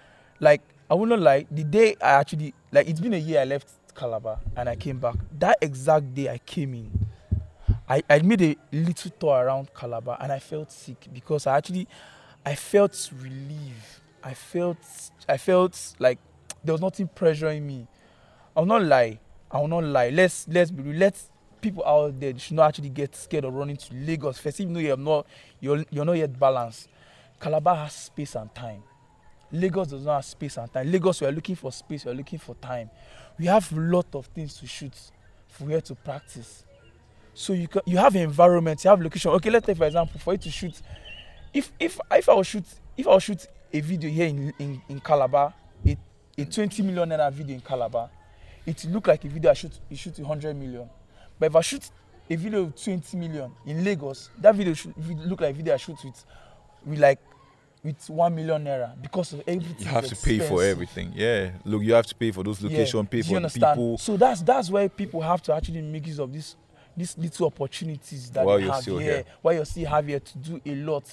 Like 0.40 0.62
I 0.90 0.94
will 0.94 1.06
not 1.06 1.20
lie, 1.20 1.46
the 1.50 1.64
day 1.64 1.96
I 2.00 2.12
actually 2.12 2.54
like 2.72 2.88
it's 2.88 3.00
been 3.00 3.14
a 3.14 3.18
year 3.18 3.40
I 3.40 3.44
left 3.44 3.68
Calabar 3.94 4.40
and 4.56 4.68
I 4.68 4.76
came 4.76 4.98
back. 4.98 5.16
That 5.38 5.58
exact 5.60 6.14
day 6.14 6.30
I 6.30 6.38
came 6.38 6.74
in, 6.74 7.06
I, 7.88 8.02
I 8.08 8.20
made 8.20 8.42
a 8.42 8.56
little 8.72 9.10
tour 9.18 9.44
around 9.44 9.72
Calabar 9.74 10.16
and 10.20 10.32
I 10.32 10.38
felt 10.38 10.70
sick 10.72 11.08
because 11.12 11.46
I 11.46 11.56
actually 11.56 11.88
I 12.44 12.54
felt 12.54 13.10
relief. 13.20 14.00
I 14.22 14.34
felt 14.34 14.78
I 15.28 15.36
felt 15.36 15.94
like 15.98 16.18
there 16.64 16.72
was 16.72 16.80
nothing 16.80 17.08
pressuring 17.08 17.62
me. 17.62 17.86
I 18.56 18.60
will 18.60 18.66
not 18.66 18.82
lie. 18.82 19.20
I 19.50 19.60
will 19.60 19.68
not 19.68 19.84
lie. 19.84 20.08
Let's 20.10 20.46
let's 20.48 20.70
be. 20.70 20.82
Let's 20.92 21.30
people 21.60 21.84
out 21.84 22.18
there 22.18 22.38
should 22.38 22.56
not 22.56 22.68
actually 22.68 22.90
get 22.90 23.14
scared 23.14 23.44
of 23.44 23.52
running 23.52 23.76
to 23.76 23.94
Lagos 23.94 24.38
first, 24.38 24.60
even 24.60 24.72
though 24.72 24.80
you're 24.80 24.96
not 24.96 25.26
you're 25.60 25.84
you're 25.90 26.04
not 26.04 26.12
yet 26.12 26.38
balanced. 26.38 26.88
Calabar 27.40 27.76
has 27.76 27.92
space 27.92 28.34
and 28.34 28.54
time. 28.54 28.82
Lagos 29.50 29.88
does 29.88 30.04
not 30.04 30.16
have 30.16 30.24
space 30.24 30.56
and 30.58 30.72
time. 30.72 30.90
Lagos, 30.90 31.20
we 31.20 31.26
are 31.26 31.32
looking 31.32 31.56
for 31.56 31.72
space, 31.72 32.04
we 32.04 32.10
are 32.10 32.14
looking 32.14 32.38
for 32.38 32.54
time. 32.56 32.90
We 33.38 33.46
have 33.46 33.70
a 33.72 33.80
lot 33.80 34.06
of 34.14 34.26
things 34.26 34.58
to 34.58 34.66
shoot, 34.66 34.92
for 35.48 35.64
where 35.64 35.80
to 35.80 35.94
practice. 35.94 36.64
So 37.34 37.52
you 37.52 37.68
can, 37.68 37.82
you 37.86 37.98
have 37.98 38.14
environment, 38.16 38.82
you 38.84 38.90
have 38.90 39.00
location. 39.00 39.30
Okay, 39.32 39.50
let's 39.50 39.66
take 39.66 39.76
for 39.76 39.86
example, 39.86 40.20
for 40.20 40.32
you 40.34 40.38
to 40.38 40.50
shoot. 40.50 40.74
If 41.54 41.72
if 41.78 42.00
if 42.10 42.28
I 42.28 42.34
will 42.34 42.42
shoot 42.42 42.64
if 42.96 43.06
I 43.06 43.10
will 43.10 43.20
shoot 43.20 43.46
a 43.72 43.80
video 43.80 44.10
here 44.10 44.26
in 44.26 44.52
in, 44.58 44.82
in 44.88 45.00
Calabar, 45.00 45.54
a, 45.86 45.96
a 46.36 46.44
20 46.44 46.82
million 46.82 47.08
naira 47.08 47.32
video 47.32 47.54
in 47.54 47.60
Calabar, 47.60 48.10
it 48.66 48.84
look 48.86 49.06
like 49.06 49.24
a 49.24 49.28
video 49.28 49.50
I 49.50 49.54
shoot 49.54 49.72
you 49.88 49.96
shoot 49.96 50.18
100 50.18 50.54
million. 50.56 50.88
But 51.38 51.46
if 51.46 51.56
I 51.56 51.60
shoot 51.60 51.90
a 52.28 52.36
video 52.36 52.64
with 52.64 52.82
20 52.84 53.16
million 53.16 53.52
in 53.64 53.84
Lagos, 53.84 54.30
that 54.38 54.54
video 54.54 54.74
should 54.74 54.94
look 55.24 55.40
like 55.40 55.50
a 55.50 55.56
video 55.56 55.74
I 55.74 55.76
shoot 55.76 55.96
with 56.04 56.24
with 56.84 56.98
like 56.98 57.20
with 57.88 58.10
one 58.10 58.34
million 58.34 58.64
naira 58.64 59.00
because 59.00 59.32
of 59.32 59.40
everything. 59.46 59.76
You 59.78 59.86
have 59.86 60.06
to 60.06 60.16
pay 60.16 60.38
for 60.38 60.62
everything. 60.62 61.12
Yeah. 61.14 61.50
Look, 61.64 61.82
you 61.82 61.94
have 61.94 62.06
to 62.06 62.14
pay 62.14 62.30
for 62.30 62.44
those 62.44 62.62
location, 62.62 63.06
pay 63.06 63.22
Do 63.22 63.28
for 63.34 63.40
you 63.40 63.48
people. 63.48 63.98
So 63.98 64.16
that's 64.16 64.42
that's 64.42 64.70
why 64.70 64.88
people 64.88 65.20
have 65.22 65.42
to 65.42 65.54
actually 65.54 65.82
make 65.82 66.06
use 66.06 66.18
of 66.18 66.32
this 66.32 66.56
these 66.96 67.16
little 67.16 67.46
opportunities 67.46 68.30
that 68.30 68.44
While 68.44 68.58
they 68.58 68.64
you're 68.64 68.72
have 68.74 68.84
here, 68.84 69.00
here. 69.00 69.24
while 69.40 69.54
you 69.54 69.64
still 69.64 69.88
have 69.88 70.06
here 70.06 70.20
to 70.20 70.38
do 70.38 70.60
a 70.66 70.74
lot. 70.74 71.04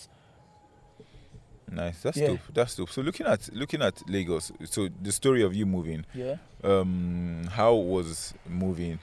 Nice. 1.72 2.02
That's 2.04 2.18
Yeah. 2.18 2.28
dope. 2.28 2.40
That's 2.54 2.76
dope. 2.76 2.90
So 2.92 3.02
looking 3.02 3.26
at 3.26 3.50
looking 3.54 3.82
at 3.82 4.08
Lagos, 4.10 4.52
so 4.66 4.88
the 5.02 5.12
story 5.12 5.44
of 5.44 5.54
you 5.54 5.66
moving, 5.66 6.06
Yeah. 6.14 6.36
um, 6.64 7.48
how 7.52 7.74
was 7.76 8.34
moving? 8.48 9.00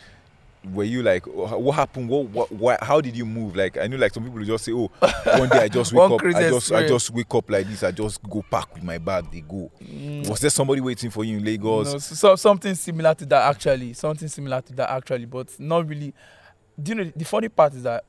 Were 0.71 0.85
you 0.85 1.03
like, 1.03 1.27
what 1.27 1.75
happened? 1.75 2.09
What, 2.09 2.27
what, 2.29 2.53
what, 2.53 2.83
how 2.85 3.01
did 3.01 3.17
you 3.17 3.27
move? 3.27 3.57
Like, 3.57 3.79
I 3.79 3.89
know, 3.89 3.97
like 3.97 4.15
some 4.15 4.23
people 4.23 4.45
just 4.45 4.65
say, 4.65 4.73
"Oh, 4.73 4.89
one 5.37 5.49
day 5.49 5.65
I 5.65 5.69
just 5.69 5.93
wake 5.93 6.09
up, 6.09 6.23
I 6.23 6.49
just, 6.49 6.73
I 6.73 6.87
just 6.87 7.11
wake 7.11 7.35
up 7.35 7.51
like 7.51 7.67
this, 7.67 7.83
I 7.83 7.91
just 7.91 8.23
go 8.23 8.45
pack 8.49 8.73
with 8.73 8.85
my 8.85 8.99
bag, 8.99 9.27
they 9.33 9.41
go." 9.41 9.73
Was 10.29 10.39
there 10.41 10.51
somebody 10.51 10.81
waiting 10.81 11.11
for 11.11 11.25
you 11.25 11.39
in 11.39 11.45
Lagos? 11.45 11.89
Mm. 11.89 11.93
No, 11.93 11.99
so, 11.99 12.37
something 12.37 12.75
similar 12.77 13.13
to 13.15 13.27
that 13.27 13.51
actually. 13.51 13.93
Something 13.95 14.29
similar 14.29 14.61
to 14.61 14.73
that 14.75 14.91
actually, 14.91 15.27
but 15.27 15.49
not 15.59 15.89
really. 15.89 16.15
Do 16.81 16.91
you 16.91 16.95
know 16.95 17.13
the 17.15 17.25
funny 17.25 17.49
part 17.49 17.75
is 17.75 17.83
that 17.83 18.05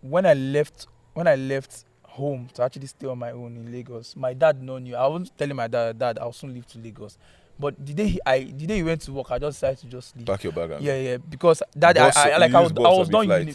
when 0.00 0.24
I 0.24 0.32
left 0.34 0.86
when 1.12 1.26
I 1.26 1.36
left 1.36 1.84
home 2.04 2.48
to 2.54 2.62
actually 2.62 2.86
stay 2.86 3.06
on 3.06 3.18
my 3.18 3.30
own 3.32 3.56
in 3.56 3.70
Lagos, 3.70 4.16
my 4.16 4.32
dad 4.32 4.62
no 4.62 4.78
knew. 4.78 4.96
I 4.96 5.06
wasn't 5.06 5.36
telling 5.36 5.56
my 5.56 5.68
dad 5.68 5.98
dad 5.98 6.18
I'll 6.18 6.32
soon 6.32 6.54
leave 6.54 6.66
to 6.68 6.78
Lagos. 6.78 7.18
But 7.60 7.74
the 7.84 7.92
day 7.92 8.06
he, 8.06 8.20
I 8.24 8.38
the 8.44 8.66
day 8.66 8.76
he 8.76 8.82
went 8.82 9.02
to 9.02 9.12
work, 9.12 9.30
I 9.30 9.38
just 9.38 9.56
decided 9.60 9.78
to 9.80 9.86
just 9.86 10.16
leave. 10.16 10.26
Pack 10.26 10.44
your 10.44 10.52
bag. 10.52 10.70
And 10.72 10.82
Yeah, 10.82 10.96
yeah, 10.96 11.16
because 11.18 11.62
that 11.76 11.94
Bus- 11.94 12.16
I, 12.16 12.30
I 12.30 12.36
like 12.38 12.54
I 12.54 12.60
was, 12.60 12.72
I 12.72 12.98
was 12.98 13.08
done 13.08 13.28
uni. 13.28 13.54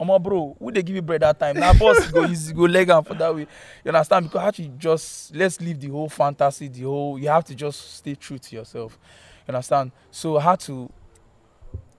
Omo 0.00 0.20
bro, 0.22 0.56
who 0.58 0.72
they 0.72 0.82
give 0.82 0.96
you 0.96 1.02
bread 1.02 1.22
that 1.22 1.38
time? 1.38 1.56
Now 1.56 1.72
boss 1.74 2.06
go 2.06 2.24
easy, 2.28 2.54
go 2.54 2.62
leg 2.62 2.88
am 2.88 3.04
for 3.04 3.14
that 3.14 3.34
way. 3.34 3.46
You 3.84 3.88
understand? 3.90 4.26
Because 4.26 4.48
actually 4.48 4.72
just 4.78 5.34
let's 5.34 5.60
leave 5.60 5.78
the 5.80 5.88
whole 5.88 6.08
fantasy, 6.08 6.68
the 6.68 6.82
whole 6.82 7.18
you 7.18 7.28
have 7.28 7.44
to 7.44 7.54
just 7.54 7.96
stay 7.96 8.14
true 8.14 8.38
to 8.38 8.56
yourself. 8.56 8.98
You 9.46 9.54
understand? 9.54 9.92
So 10.10 10.38
I 10.38 10.42
had 10.42 10.60
to 10.60 10.90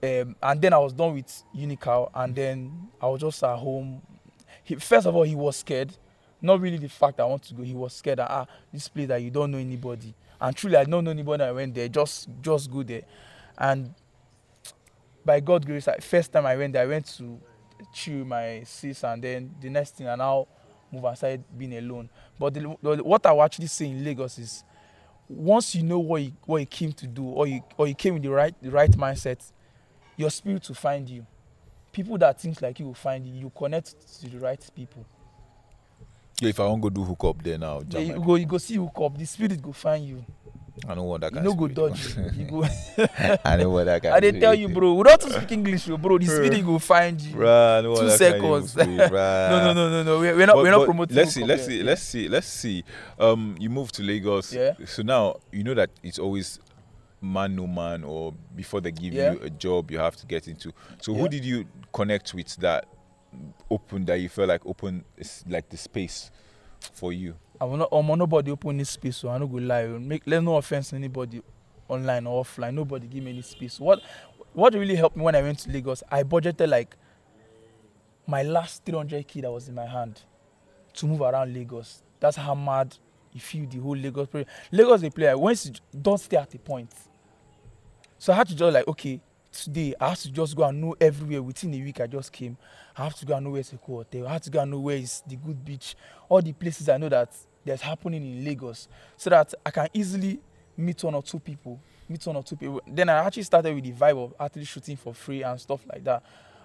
um, 0.02 0.36
and 0.42 0.60
then 0.60 0.72
I 0.72 0.78
was 0.78 0.92
done 0.92 1.14
with 1.14 1.42
Unical 1.56 2.10
and 2.14 2.34
then 2.34 2.88
I 3.00 3.06
was 3.06 3.20
just 3.20 3.42
at 3.42 3.56
home. 3.56 4.02
He, 4.62 4.74
first 4.76 5.06
of 5.06 5.16
all, 5.16 5.22
he 5.22 5.34
was 5.34 5.56
scared. 5.56 5.94
Not 6.42 6.60
really 6.60 6.76
the 6.76 6.88
fact 6.90 7.20
I 7.20 7.24
want 7.24 7.42
to 7.44 7.54
go. 7.54 7.62
He 7.62 7.72
was 7.74 7.94
scared 7.94 8.18
that 8.18 8.30
ah, 8.30 8.46
this 8.70 8.86
place 8.88 9.08
that 9.08 9.22
you 9.22 9.30
don't 9.30 9.50
know 9.50 9.58
anybody. 9.58 10.14
And 10.44 10.54
truly 10.54 10.76
I 10.76 10.84
don't 10.84 11.04
know 11.04 11.10
anybody 11.10 11.42
I 11.42 11.52
went 11.52 11.74
there. 11.74 11.88
Just 11.88 12.28
just 12.42 12.70
go 12.70 12.82
there. 12.82 13.00
And 13.56 13.94
by 15.24 15.40
God 15.40 15.64
grace, 15.64 15.86
like, 15.86 16.02
first 16.02 16.30
time 16.32 16.44
I 16.44 16.54
went 16.54 16.74
there, 16.74 16.82
I 16.82 16.86
went 16.86 17.06
to 17.16 17.40
with 18.06 18.26
my 18.26 18.62
sis, 18.66 19.04
and 19.04 19.22
then 19.22 19.54
the 19.58 19.70
next 19.70 19.96
thing 19.96 20.06
I 20.06 20.16
now 20.16 20.46
move 20.92 21.16
started 21.16 21.44
being 21.56 21.74
alone. 21.78 22.10
But 22.38 22.52
the, 22.52 22.76
the, 22.82 23.02
what 23.02 23.24
I 23.24 23.32
will 23.32 23.42
actually 23.42 23.68
say 23.68 23.86
in 23.86 24.04
Lagos 24.04 24.38
is, 24.38 24.64
once 25.30 25.74
you 25.74 25.82
know 25.82 25.98
what 25.98 26.22
you 26.22 26.32
what 26.44 26.58
you 26.58 26.66
came 26.66 26.92
to 26.92 27.06
do, 27.06 27.24
or 27.24 27.46
you 27.46 27.62
or 27.78 27.86
you 27.86 27.94
came 27.94 28.12
with 28.12 28.22
the 28.22 28.30
right 28.30 28.54
the 28.60 28.70
right 28.70 28.90
mindset, 28.90 29.40
your 30.18 30.28
spirit 30.28 30.68
will 30.68 30.74
find 30.74 31.08
you. 31.08 31.26
People 31.90 32.18
that 32.18 32.38
think 32.38 32.60
like 32.60 32.78
you 32.80 32.86
will 32.86 32.92
find 32.92 33.26
you. 33.26 33.32
You 33.34 33.50
connect 33.56 33.94
to 34.20 34.28
the 34.28 34.38
right 34.38 34.60
people. 34.76 35.06
Yeah, 36.40 36.48
if 36.50 36.60
I 36.60 36.66
want 36.66 36.82
to 36.82 36.90
go 36.90 36.94
do 36.94 37.04
hook 37.04 37.24
up 37.24 37.42
there 37.42 37.58
now, 37.58 37.80
Yeah, 37.88 38.00
you 38.00 38.20
go 38.20 38.34
you 38.34 38.46
go 38.46 38.58
see 38.58 38.74
hook 38.76 39.00
up. 39.00 39.16
The 39.18 39.24
spirit 39.24 39.60
go 39.62 39.72
find 39.72 40.04
you. 40.04 40.24
I 40.88 40.94
don't 40.96 41.06
want 41.06 41.20
that 41.20 41.30
You 41.30 41.36
kind 41.36 41.44
no 41.46 41.54
go 41.54 41.68
dodge 41.68 42.16
you. 42.16 42.30
You 42.36 42.50
go. 42.50 42.64
I 43.44 43.56
don't 43.56 43.72
want 43.72 43.86
that 43.86 44.02
kind 44.02 44.14
I 44.14 44.20
dey 44.20 44.40
tell 44.40 44.52
you, 44.54 44.68
bro. 44.68 44.94
We 44.94 45.04
don't 45.04 45.20
to 45.20 45.30
speak 45.30 45.52
English, 45.52 45.86
bro. 45.86 46.18
The 46.18 46.26
spirit 46.36 46.64
go 46.66 46.78
find 46.80 47.20
you. 47.20 47.36
Bruh, 47.36 47.78
I 47.78 47.82
don't 47.82 47.96
Two 47.96 48.08
that 48.08 48.40
kind 48.40 48.44
of 48.54 48.68
seconds. 48.68 48.76
No, 48.76 49.60
no, 49.64 49.72
no, 49.72 49.90
no, 49.90 50.02
no. 50.02 50.18
We're, 50.18 50.36
we're 50.36 50.46
not. 50.46 50.56
But- 50.56 50.62
we're 50.64 50.70
not 50.72 50.84
promoting. 50.84 51.16
Let's 51.16 51.32
see, 51.32 51.44
let's 51.44 51.64
see, 51.66 51.82
let's 51.82 52.02
see, 52.02 52.28
let's 52.28 52.46
see. 52.48 52.84
Um, 53.18 53.54
you 53.60 53.70
moved 53.70 53.94
to 53.94 54.02
Lagos. 54.02 54.52
Yeah. 54.52 54.72
So 54.84 55.02
now 55.02 55.36
you 55.52 55.62
know 55.62 55.74
that 55.74 55.90
it's 56.02 56.18
always 56.18 56.58
man 57.22 57.54
no 57.54 57.66
man, 57.68 58.02
or 58.02 58.34
before 58.56 58.80
they 58.80 58.90
give 58.90 59.14
Yeah. 59.14 59.32
you 59.34 59.40
a 59.42 59.50
job, 59.50 59.92
you 59.92 59.98
have 59.98 60.16
to 60.16 60.26
get 60.26 60.48
into. 60.48 60.72
So 61.00 61.14
who 61.14 61.28
did 61.28 61.44
you 61.44 61.66
connect 61.92 62.34
with 62.34 62.54
that 62.56 62.86
open 63.70 64.04
that 64.06 64.16
you 64.16 64.28
felt 64.28 64.48
like 64.48 64.64
open 64.66 65.04
is 65.16 65.44
like 65.48 65.68
the 65.68 65.76
space 65.76 66.30
for 66.92 67.12
you? 67.12 67.34
I 67.60 67.64
will 67.64 67.76
not. 67.76 67.92
Um, 67.92 68.06
nobody 68.18 68.50
open 68.50 68.76
this 68.76 68.90
space, 68.90 69.16
so 69.18 69.28
I 69.28 69.38
no 69.38 69.46
go 69.46 69.58
lie. 69.58 69.86
Make 69.86 70.22
let 70.26 70.42
no 70.42 70.56
offense 70.56 70.90
to 70.90 70.96
anybody, 70.96 71.42
online 71.88 72.26
or 72.26 72.44
offline. 72.44 72.74
Nobody 72.74 73.06
give 73.06 73.22
me 73.22 73.30
any 73.30 73.42
space. 73.42 73.78
What, 73.78 74.02
what 74.52 74.74
really 74.74 74.96
helped 74.96 75.16
me 75.16 75.22
when 75.22 75.34
I 75.34 75.42
went 75.42 75.60
to 75.60 75.70
Lagos? 75.70 76.02
I 76.10 76.22
budgeted 76.24 76.68
like 76.68 76.96
my 78.26 78.42
last 78.42 78.84
300k 78.84 79.42
that 79.42 79.52
was 79.52 79.68
in 79.68 79.74
my 79.74 79.86
hand 79.86 80.22
to 80.94 81.06
move 81.06 81.20
around 81.20 81.54
Lagos. 81.54 82.02
That's 82.20 82.36
how 82.36 82.54
mad 82.54 82.96
you 83.32 83.40
feel 83.40 83.66
the 83.66 83.78
whole 83.78 83.96
Lagos 83.96 84.28
player. 84.28 84.46
Lagos 84.72 85.02
a 85.02 85.10
player. 85.10 85.36
Once 85.36 85.66
you 85.66 85.72
don't 86.00 86.18
stay 86.18 86.36
at 86.36 86.54
a 86.54 86.58
point. 86.58 86.90
So 88.18 88.32
I 88.32 88.36
had 88.36 88.48
to 88.48 88.56
just 88.56 88.72
like 88.72 88.88
okay, 88.88 89.20
today 89.52 89.94
I 90.00 90.08
have 90.10 90.20
to 90.20 90.30
just 90.30 90.56
go 90.56 90.64
and 90.64 90.80
know 90.80 90.96
everywhere 91.00 91.42
within 91.42 91.74
a 91.74 91.80
week. 91.80 92.00
I 92.00 92.06
just 92.06 92.32
came. 92.32 92.56
I 92.96 93.04
have 93.04 93.14
to 93.16 93.26
go 93.26 93.34
and 93.36 93.44
know 93.44 93.50
where's 93.52 93.72
a 93.72 93.76
cool 93.76 93.98
hotel. 93.98 94.28
I 94.28 94.34
have 94.34 94.42
to 94.42 94.50
go 94.50 94.60
and 94.60 94.70
know 94.70 94.78
where 94.80 94.96
is 94.96 95.22
the 95.26 95.36
good 95.36 95.64
beach. 95.64 95.96
All 96.28 96.40
the 96.40 96.52
places 96.52 96.88
I 96.88 96.96
know 96.96 97.08
that 97.08 97.32
there's 97.64 97.80
happening 97.80 98.22
in 98.24 98.44
Lagos, 98.44 98.88
so 99.16 99.30
that 99.30 99.52
I 99.64 99.70
can 99.70 99.88
easily 99.92 100.38
meet 100.76 101.02
one 101.02 101.14
or 101.14 101.22
two 101.22 101.38
people. 101.38 101.80
Meet 102.08 102.26
one 102.26 102.36
or 102.36 102.42
two 102.42 102.56
people. 102.56 102.82
Then 102.86 103.08
I 103.08 103.24
actually 103.26 103.44
started 103.44 103.74
with 103.74 103.84
the 103.84 103.92
vibe 103.92 104.22
of 104.22 104.34
actually 104.38 104.64
shooting 104.64 104.96
for 104.96 105.14
free 105.14 105.42
and 105.42 105.58
stuff 105.60 105.80
like 105.90 106.04
that. 106.04 106.22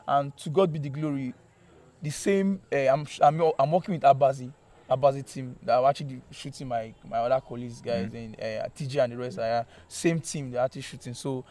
And 0.08 0.36
to 0.38 0.50
God 0.50 0.72
be 0.72 0.80
the 0.80 0.90
glory. 0.90 1.34
The 2.02 2.10
same. 2.10 2.62
Uh, 2.72 2.88
I'm, 2.88 3.08
I'm 3.22 3.52
I'm 3.58 3.72
working 3.72 3.96
with 3.96 4.04
Abazi. 4.04 4.52
Abazi 4.90 5.24
team 5.24 5.56
that 5.64 5.78
I'm 5.78 5.86
actually 5.86 6.22
shooting 6.32 6.68
my 6.68 6.94
my 7.08 7.18
other 7.18 7.42
colleagues 7.42 7.82
guys 7.82 8.10
and 8.14 8.36
uh, 8.36 8.68
TJ 8.76 9.04
and 9.04 9.14
the 9.14 9.18
rest. 9.18 9.38
Uh, 9.40 9.64
same 9.88 10.20
team 10.20 10.52
they're 10.52 10.62
actually 10.64 10.82
shooting. 10.82 11.14
So 11.14 11.46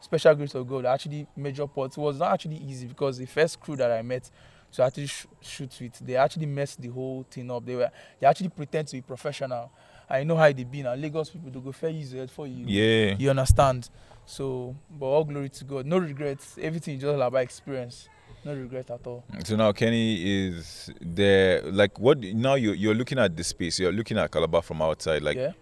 special 0.00 0.34
grace 0.34 0.54
of 0.54 0.66
God 0.68 0.84
actually 0.86 1.26
major 1.36 1.66
part. 1.66 1.92
It 1.96 2.00
was 2.00 2.18
not 2.18 2.32
actually 2.32 2.56
easy 2.56 2.86
because 2.86 3.18
the 3.18 3.26
first 3.26 3.60
crew 3.60 3.76
that 3.76 3.90
I 3.90 4.02
met 4.02 4.30
to 4.72 4.82
actually 4.82 5.06
sh- 5.06 5.26
shoot 5.40 5.72
with, 5.80 5.98
they 6.00 6.16
actually 6.16 6.46
messed 6.46 6.80
the 6.80 6.88
whole 6.88 7.24
thing 7.30 7.50
up. 7.50 7.64
They 7.64 7.76
were 7.76 7.90
they 8.20 8.26
actually 8.26 8.48
pretend 8.50 8.88
to 8.88 8.96
be 8.96 9.00
professional. 9.02 9.70
I 10.08 10.22
know 10.22 10.36
how 10.36 10.52
they 10.52 10.64
be 10.64 10.82
now. 10.82 10.94
Lagos 10.94 11.30
people 11.30 11.50
they 11.50 11.60
go 11.60 11.72
fair 11.72 11.90
use 11.90 12.12
it 12.12 12.30
for 12.30 12.46
you. 12.46 12.64
Yeah. 12.66 13.16
You 13.18 13.30
understand? 13.30 13.90
So, 14.24 14.74
but 14.90 15.06
all 15.06 15.24
glory 15.24 15.48
to 15.50 15.64
God. 15.64 15.86
No 15.86 15.98
regrets. 15.98 16.58
Everything 16.60 16.96
is 16.96 17.02
just 17.02 17.14
about 17.14 17.34
experience. 17.36 18.08
No 18.44 18.54
regret 18.54 18.90
at 18.90 19.04
all. 19.06 19.24
So 19.44 19.56
now 19.56 19.72
Kenny 19.72 20.46
is 20.46 20.90
there. 21.00 21.62
Like 21.62 21.98
what? 21.98 22.18
Now 22.18 22.54
you're 22.54 22.74
you're 22.74 22.94
looking 22.94 23.18
at 23.18 23.36
the 23.36 23.42
space. 23.42 23.80
You're 23.80 23.92
looking 23.92 24.18
at 24.18 24.30
Calabar 24.30 24.62
from 24.62 24.82
outside. 24.82 25.22
Like 25.22 25.36
yeah, 25.36 25.52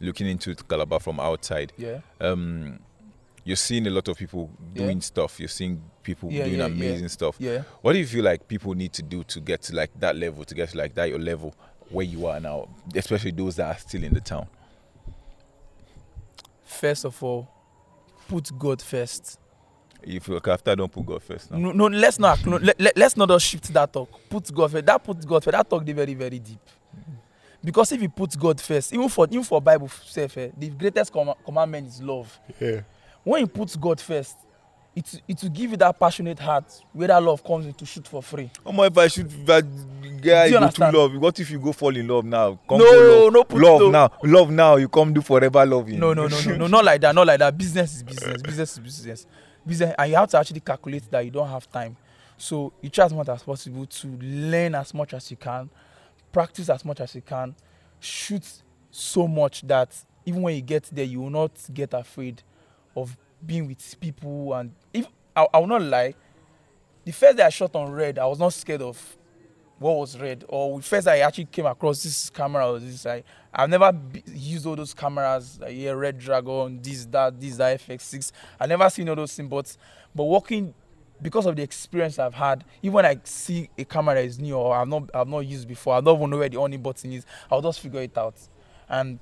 looking 0.00 0.26
into 0.28 0.54
Calabar 0.54 1.00
from 1.00 1.20
outside. 1.20 1.72
yeah. 1.76 1.98
um 2.20 2.78
you're 3.44 3.56
seeing 3.56 3.86
a 3.86 3.90
lot 3.90 4.08
of 4.08 4.16
people 4.16 4.50
Yeah. 4.74 4.84
doing 4.84 5.00
stuff 5.00 5.38
you're 5.38 5.48
seeing 5.48 5.82
people 6.02 6.30
Yeah, 6.32 6.44
doing 6.44 6.58
yeah, 6.58 6.66
amazing 6.66 7.02
yeah. 7.02 7.08
stuff 7.08 7.36
Yeah. 7.38 7.62
what 7.82 7.92
do 7.92 7.98
you 7.98 8.06
feel 8.06 8.24
like 8.24 8.46
people 8.48 8.74
need 8.74 8.92
to 8.94 9.02
do 9.02 9.22
to 9.24 9.40
get 9.40 9.62
to 9.62 9.74
like 9.76 9.90
that 10.00 10.16
level 10.16 10.44
to 10.44 10.54
get 10.54 10.70
to 10.70 10.78
like 10.78 10.94
that 10.94 11.08
your 11.10 11.18
level 11.18 11.54
where 11.90 12.06
you 12.06 12.26
are 12.26 12.40
now 12.40 12.68
especially 12.94 13.30
those 13.32 13.56
that 13.56 13.66
are 13.74 13.78
still 13.78 14.02
in 14.04 14.14
the 14.14 14.20
town 14.20 14.46
First 16.64 17.04
of 17.04 17.22
all, 17.22 17.48
put 18.28 18.50
God 18.58 18.82
first. 18.82 19.38
if 20.02 20.26
you 20.28 20.40
after 20.44 20.74
don't 20.76 20.90
put 20.90 21.06
god 21.06 21.22
first 21.22 21.50
now 21.50 21.56
No, 21.58 21.72
no, 21.72 21.86
let's 21.86 22.18
not 22.18 22.38
acknow- 22.38 22.62
let, 22.62 22.78
let, 22.80 22.96
let's 22.96 23.16
not 23.16 23.28
just 23.28 23.46
shift 23.46 23.72
that 23.72 23.92
talk. 23.92 24.10
Put 24.28 24.52
God 24.52 24.70
first. 24.72 24.84
That 24.86 25.02
put 25.02 25.24
God 25.26 25.44
first. 25.44 25.52
That 25.52 25.68
talk 25.70 25.84
dey 25.84 25.92
very 25.92 26.14
very 26.14 26.38
deep. 26.38 26.58
Because 27.62 27.92
if 27.92 28.02
you 28.02 28.08
put 28.10 28.38
God 28.38 28.60
first, 28.60 28.92
even 28.92 29.08
for 29.08 29.26
even 29.30 29.44
for 29.44 29.60
Bible 29.62 29.88
self, 29.88 30.36
eh, 30.36 30.50
the 30.56 30.68
greatest 30.68 31.12
com- 31.12 31.34
commandment 31.44 31.86
is 31.88 32.02
love. 32.02 32.38
yeah 32.60 32.80
When 33.24 33.40
you 33.40 33.46
put 33.46 33.74
God 33.80 34.00
first, 34.00 34.36
it 34.94 35.20
it 35.26 35.42
will 35.42 35.50
give 35.50 35.70
you 35.72 35.76
that 35.78 35.98
passionate 35.98 36.38
heart 36.38 36.64
where 36.92 37.08
that 37.08 37.22
love 37.22 37.42
comes 37.42 37.66
in 37.66 37.74
to 37.74 37.84
shoot 37.86 38.06
for 38.06 38.22
free. 38.22 38.50
my 38.72 38.86
if 38.86 38.96
i 38.98 39.04
if 39.06 39.50
I, 39.50 39.60
guy 40.20 40.44
you 40.46 40.52
go 40.52 40.58
to 40.58 40.64
understand? 40.64 40.96
love 40.96 41.16
what 41.16 41.40
if 41.40 41.50
you 41.50 41.58
go 41.58 41.72
fall 41.72 41.96
in 41.96 42.06
love 42.06 42.24
now 42.24 42.58
come 42.68 42.78
No, 42.78 42.84
love 42.84 43.32
no 43.32 43.44
put 43.44 43.60
love 43.60 43.80
no. 43.80 43.90
now 43.90 44.10
love 44.22 44.50
now 44.50 44.76
you 44.76 44.88
come 44.88 45.12
do 45.12 45.20
forever 45.20 45.66
loving 45.66 45.98
No, 45.98 46.14
no, 46.14 46.28
no, 46.28 46.40
no, 46.42 46.56
no, 46.56 46.66
not 46.68 46.84
like 46.84 47.00
that. 47.00 47.14
Not 47.14 47.26
like 47.26 47.40
that. 47.40 47.58
Business 47.58 47.96
is 47.96 48.02
business. 48.04 48.42
Business 48.42 48.72
is 48.72 48.78
business. 48.78 49.26
Business, 49.66 49.94
and 49.98 50.10
you 50.10 50.16
have 50.16 50.28
to 50.30 50.38
actually 50.38 50.60
calculate 50.60 51.10
that 51.10 51.24
you 51.24 51.30
don't 51.30 51.48
have 51.48 51.70
time. 51.72 51.96
So 52.36 52.72
you 52.82 52.90
try 52.90 53.06
as 53.06 53.12
much 53.14 53.28
as 53.30 53.42
possible 53.42 53.86
to 53.86 54.08
learn 54.20 54.74
as 54.74 54.92
much 54.94 55.14
as 55.14 55.30
you 55.30 55.36
can, 55.38 55.70
practice 56.30 56.68
as 56.68 56.84
much 56.84 57.00
as 57.00 57.14
you 57.14 57.22
can, 57.22 57.54
shoot 57.98 58.44
so 58.90 59.26
much 59.26 59.62
that 59.62 59.90
even 60.26 60.42
when 60.42 60.54
you 60.54 60.60
get 60.60 60.84
there, 60.92 61.04
you 61.04 61.20
will 61.22 61.30
not 61.30 61.52
get 61.72 61.94
afraid 61.94 62.42
of 62.96 63.16
being 63.44 63.66
with 63.66 64.00
people. 64.00 64.54
And 64.54 64.72
if 64.92 65.06
I, 65.34 65.46
I 65.52 65.58
will 65.58 65.66
not 65.66 65.82
lie, 65.82 66.14
the 67.04 67.12
first 67.12 67.36
day 67.36 67.42
I 67.42 67.50
shot 67.50 67.74
on 67.74 67.92
red, 67.92 68.18
I 68.18 68.26
was 68.26 68.38
not 68.38 68.52
scared 68.52 68.82
of 68.82 69.16
what 69.78 69.96
was 69.96 70.18
red. 70.18 70.44
Or 70.48 70.78
the 70.78 70.84
first 70.84 71.06
I 71.06 71.18
actually 71.18 71.46
came 71.46 71.66
across 71.66 72.02
this 72.02 72.30
camera 72.30 72.70
was 72.70 72.82
this 72.82 73.06
I 73.06 73.22
I've 73.52 73.70
never 73.70 73.92
used 74.26 74.66
all 74.66 74.74
those 74.74 74.94
cameras 74.94 75.58
like 75.60 75.76
yeah, 75.76 75.90
Red 75.90 76.18
Dragon, 76.18 76.80
this, 76.82 77.04
that, 77.06 77.40
this, 77.40 77.56
that, 77.56 77.80
FX6. 77.80 78.32
I 78.58 78.66
never 78.66 78.88
seen 78.90 79.08
all 79.08 79.16
those 79.16 79.34
things, 79.34 79.48
but 79.48 79.76
but 80.14 80.24
working 80.24 80.74
because 81.22 81.46
of 81.46 81.56
the 81.56 81.62
experience 81.62 82.18
I've 82.18 82.34
had, 82.34 82.64
even 82.82 82.94
when 82.94 83.06
I 83.06 83.20
see 83.24 83.70
a 83.78 83.84
camera 83.84 84.20
is 84.20 84.38
new 84.38 84.56
or 84.56 84.74
I've 84.74 84.88
not 84.88 85.10
I've 85.14 85.28
not 85.28 85.40
used 85.40 85.68
before, 85.68 85.94
I 85.94 86.00
don't 86.00 86.16
even 86.18 86.30
know 86.30 86.38
where 86.38 86.48
the 86.48 86.58
on 86.58 86.76
button 86.78 87.12
is. 87.12 87.24
I'll 87.50 87.62
just 87.62 87.80
figure 87.80 88.00
it 88.00 88.16
out, 88.18 88.36
and 88.88 89.20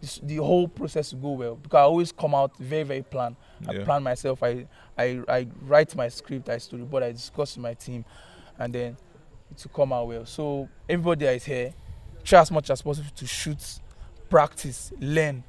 this, 0.00 0.20
the 0.22 0.36
whole 0.36 0.68
process 0.68 1.12
will 1.12 1.20
go 1.20 1.30
well 1.30 1.54
because 1.56 1.78
I 1.78 1.82
always 1.82 2.12
come 2.12 2.34
out 2.34 2.56
very 2.58 2.84
very 2.84 3.02
plan. 3.02 3.36
I 3.66 3.72
Yeah. 3.72 3.84
plan 3.84 4.02
myself. 4.02 4.42
I, 4.42 4.66
I 4.96 5.20
I 5.28 5.46
write 5.62 5.94
my 5.96 6.08
script. 6.08 6.48
I 6.48 6.56
storyboard. 6.56 7.02
I 7.02 7.12
discuss 7.12 7.56
with 7.56 7.62
my 7.62 7.74
team, 7.74 8.04
and 8.58 8.72
then 8.72 8.96
it 9.50 9.64
will 9.64 9.72
come 9.74 9.92
out 9.92 10.06
well. 10.08 10.24
So 10.26 10.68
everybody 10.88 11.26
that 11.26 11.34
is 11.36 11.44
here, 11.44 11.74
try 12.24 12.40
as 12.40 12.50
much 12.50 12.70
as 12.70 12.82
possible 12.82 13.10
to 13.16 13.26
shoot, 13.26 13.80
practice, 14.28 14.92
learn. 15.00 15.42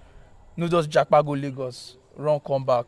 No 0.57 0.67
just 0.67 0.89
jackpot 0.89 1.25
go 1.25 1.31
Lagos, 1.33 1.97
run 2.15 2.39
come 2.39 2.63
back. 2.65 2.85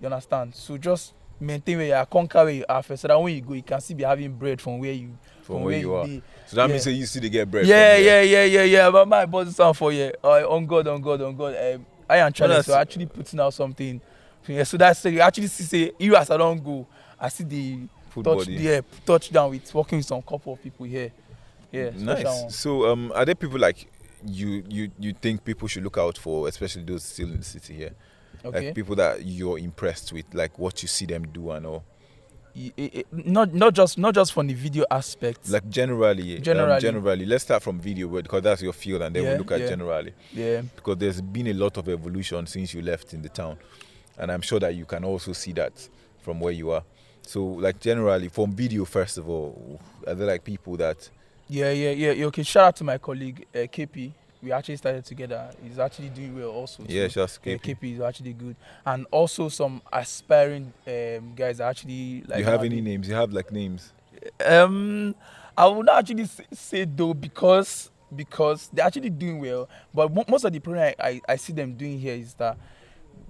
You 0.00 0.06
understand? 0.06 0.54
So 0.54 0.76
just 0.78 1.14
maintain 1.40 1.76
where 1.78 1.86
you 1.86 1.94
are, 1.94 2.06
conquer 2.06 2.44
where 2.44 2.52
you 2.54 2.64
are 2.68 2.82
first, 2.82 3.02
so 3.02 3.08
that 3.08 3.20
when 3.20 3.34
you 3.34 3.40
go, 3.40 3.54
you 3.54 3.62
can 3.62 3.80
still 3.80 3.96
be 3.96 4.04
having 4.04 4.32
bread 4.32 4.60
from 4.60 4.78
where 4.78 4.92
you 4.92 5.16
From 5.42 5.62
where 5.62 5.78
you 5.78 5.94
are. 5.94 6.06
dey. 6.06 6.22
So 6.46 6.56
that 6.56 6.62
Yeah. 6.62 6.72
means 6.72 6.82
say 6.84 6.90
you 6.92 7.06
see 7.06 7.20
they 7.20 7.28
get 7.28 7.50
bread. 7.50 7.66
Yeah, 7.66 7.94
from 7.96 8.04
yeah, 8.04 8.10
there. 8.10 8.24
yeah, 8.24 8.44
yeah, 8.44 8.62
yeah. 8.62 8.90
But 8.90 9.08
my 9.08 9.26
boss 9.26 9.54
sound 9.54 9.76
for 9.76 9.92
you. 9.92 10.12
Uh, 10.22 10.48
on 10.48 10.66
God, 10.66 10.86
on 10.88 11.00
God, 11.00 11.20
on 11.22 11.36
God. 11.36 11.54
Um, 11.56 11.86
I 12.08 12.18
am 12.18 12.32
trying 12.32 12.62
to 12.62 12.76
actually 12.76 13.06
putting 13.06 13.40
out 13.40 13.52
something. 13.54 14.00
Yeah, 14.46 14.64
so 14.64 14.76
that's 14.76 15.04
you 15.06 15.20
actually 15.20 15.46
see 15.48 15.64
say 15.64 15.92
you 15.98 16.16
as 16.16 16.30
I 16.30 16.36
don't 16.36 16.62
go, 16.62 16.86
I 17.18 17.28
see 17.28 17.44
the 17.44 17.78
Food 18.10 18.24
touch 18.26 18.36
body. 18.38 18.52
yeah 18.54 18.80
touch 19.06 19.30
down 19.32 19.50
with 19.50 19.74
working 19.74 19.98
with 19.98 20.06
some 20.06 20.20
couple 20.22 20.52
of 20.52 20.62
people 20.62 20.84
here. 20.86 21.10
Yeah, 21.72 21.90
nice. 21.96 22.54
So, 22.56 22.86
um, 22.90 23.10
are 23.14 23.24
there 23.24 23.34
people 23.34 23.58
like 23.58 23.88
you? 24.24 24.62
You 24.68 24.90
you 25.00 25.12
think 25.14 25.44
people 25.44 25.66
should 25.66 25.82
look 25.82 25.98
out 25.98 26.16
for, 26.18 26.46
especially 26.46 26.84
those 26.84 27.02
still 27.04 27.28
in 27.30 27.38
the 27.38 27.44
city 27.44 27.74
here? 27.74 27.92
Okay. 28.44 28.66
Like 28.66 28.74
people 28.74 28.94
that 28.96 29.24
you're 29.24 29.58
impressed 29.58 30.12
with, 30.12 30.26
like 30.34 30.58
what 30.58 30.82
you 30.82 30.88
see 30.88 31.06
them 31.06 31.26
do 31.32 31.50
and 31.50 31.66
all. 31.66 31.84
Y- 32.56 32.72
i- 32.78 32.90
i- 32.98 33.04
not 33.10 33.52
not 33.52 33.74
just 33.74 33.98
not 33.98 34.14
just 34.14 34.32
from 34.32 34.46
the 34.46 34.54
video 34.54 34.84
aspect. 34.90 35.48
Like 35.48 35.68
generally, 35.68 36.38
Generally. 36.38 36.72
um, 36.74 36.80
generally. 36.80 37.26
Let's 37.26 37.42
start 37.44 37.62
from 37.62 37.80
video 37.80 38.06
because 38.08 38.42
that's 38.42 38.62
your 38.62 38.72
field, 38.72 39.02
and 39.02 39.16
then 39.16 39.24
Yeah, 39.24 39.32
we 39.32 39.38
look 39.38 39.50
at 39.52 39.60
yeah. 39.60 39.68
generally 39.68 40.12
yeah, 40.32 40.60
because 40.76 40.98
there's 40.98 41.20
been 41.20 41.48
a 41.48 41.52
lot 41.54 41.76
of 41.78 41.88
evolution 41.88 42.46
since 42.46 42.72
you 42.74 42.82
left 42.82 43.12
in 43.12 43.22
the 43.22 43.28
town, 43.28 43.56
and 44.18 44.30
I'm 44.30 44.40
sure 44.42 44.60
that 44.60 44.74
you 44.74 44.84
can 44.84 45.04
also 45.04 45.32
see 45.32 45.52
that 45.54 45.72
from 46.22 46.38
where 46.38 46.52
you 46.52 46.70
are. 46.70 46.84
So, 47.22 47.44
like 47.44 47.80
generally, 47.80 48.28
from 48.28 48.52
video, 48.52 48.84
first 48.84 49.18
of 49.18 49.28
all, 49.28 49.80
are 50.06 50.14
there 50.14 50.26
like 50.28 50.44
people 50.44 50.76
that 50.76 51.10
yeah, 51.48 51.72
yeah, 51.72 51.90
yeah, 51.90 52.12
yeah. 52.12 52.26
Okay, 52.26 52.42
shout 52.44 52.64
out 52.66 52.76
to 52.76 52.84
my 52.84 52.98
colleague 52.98 53.46
uh, 53.54 53.58
KP. 53.66 54.12
We 54.44 54.52
actually 54.52 54.76
started 54.76 55.04
together. 55.06 55.50
He's 55.62 55.78
actually 55.78 56.10
doing 56.10 56.36
well 56.36 56.50
also. 56.50 56.84
yeah, 56.86 57.08
so, 57.08 57.22
just 57.22 57.40
yeah, 57.44 57.54
KP. 57.54 57.78
KP 57.80 57.94
is 57.94 58.00
actually 58.00 58.34
good, 58.34 58.56
and 58.84 59.06
also 59.10 59.48
some 59.48 59.80
aspiring 59.90 60.72
um, 60.86 61.34
guys 61.34 61.60
are 61.60 61.70
actually 61.70 62.22
like. 62.28 62.40
you 62.40 62.44
have 62.44 62.60
any 62.60 62.76
they- 62.76 62.80
names? 62.82 63.08
You 63.08 63.14
have 63.14 63.32
like 63.32 63.50
names. 63.50 63.92
Um, 64.44 65.14
I 65.56 65.66
would 65.66 65.86
not 65.86 65.98
actually 66.00 66.26
say, 66.26 66.44
say 66.52 66.84
though 66.84 67.14
because 67.14 67.90
because 68.14 68.68
they're 68.72 68.86
actually 68.86 69.10
doing 69.10 69.40
well. 69.40 69.68
But 69.92 70.12
mo- 70.12 70.24
most 70.28 70.44
of 70.44 70.52
the 70.52 70.60
problem 70.60 70.82
I, 70.82 70.94
I, 70.98 71.20
I 71.30 71.36
see 71.36 71.52
them 71.52 71.74
doing 71.74 71.98
here 71.98 72.14
is 72.14 72.34
that 72.34 72.58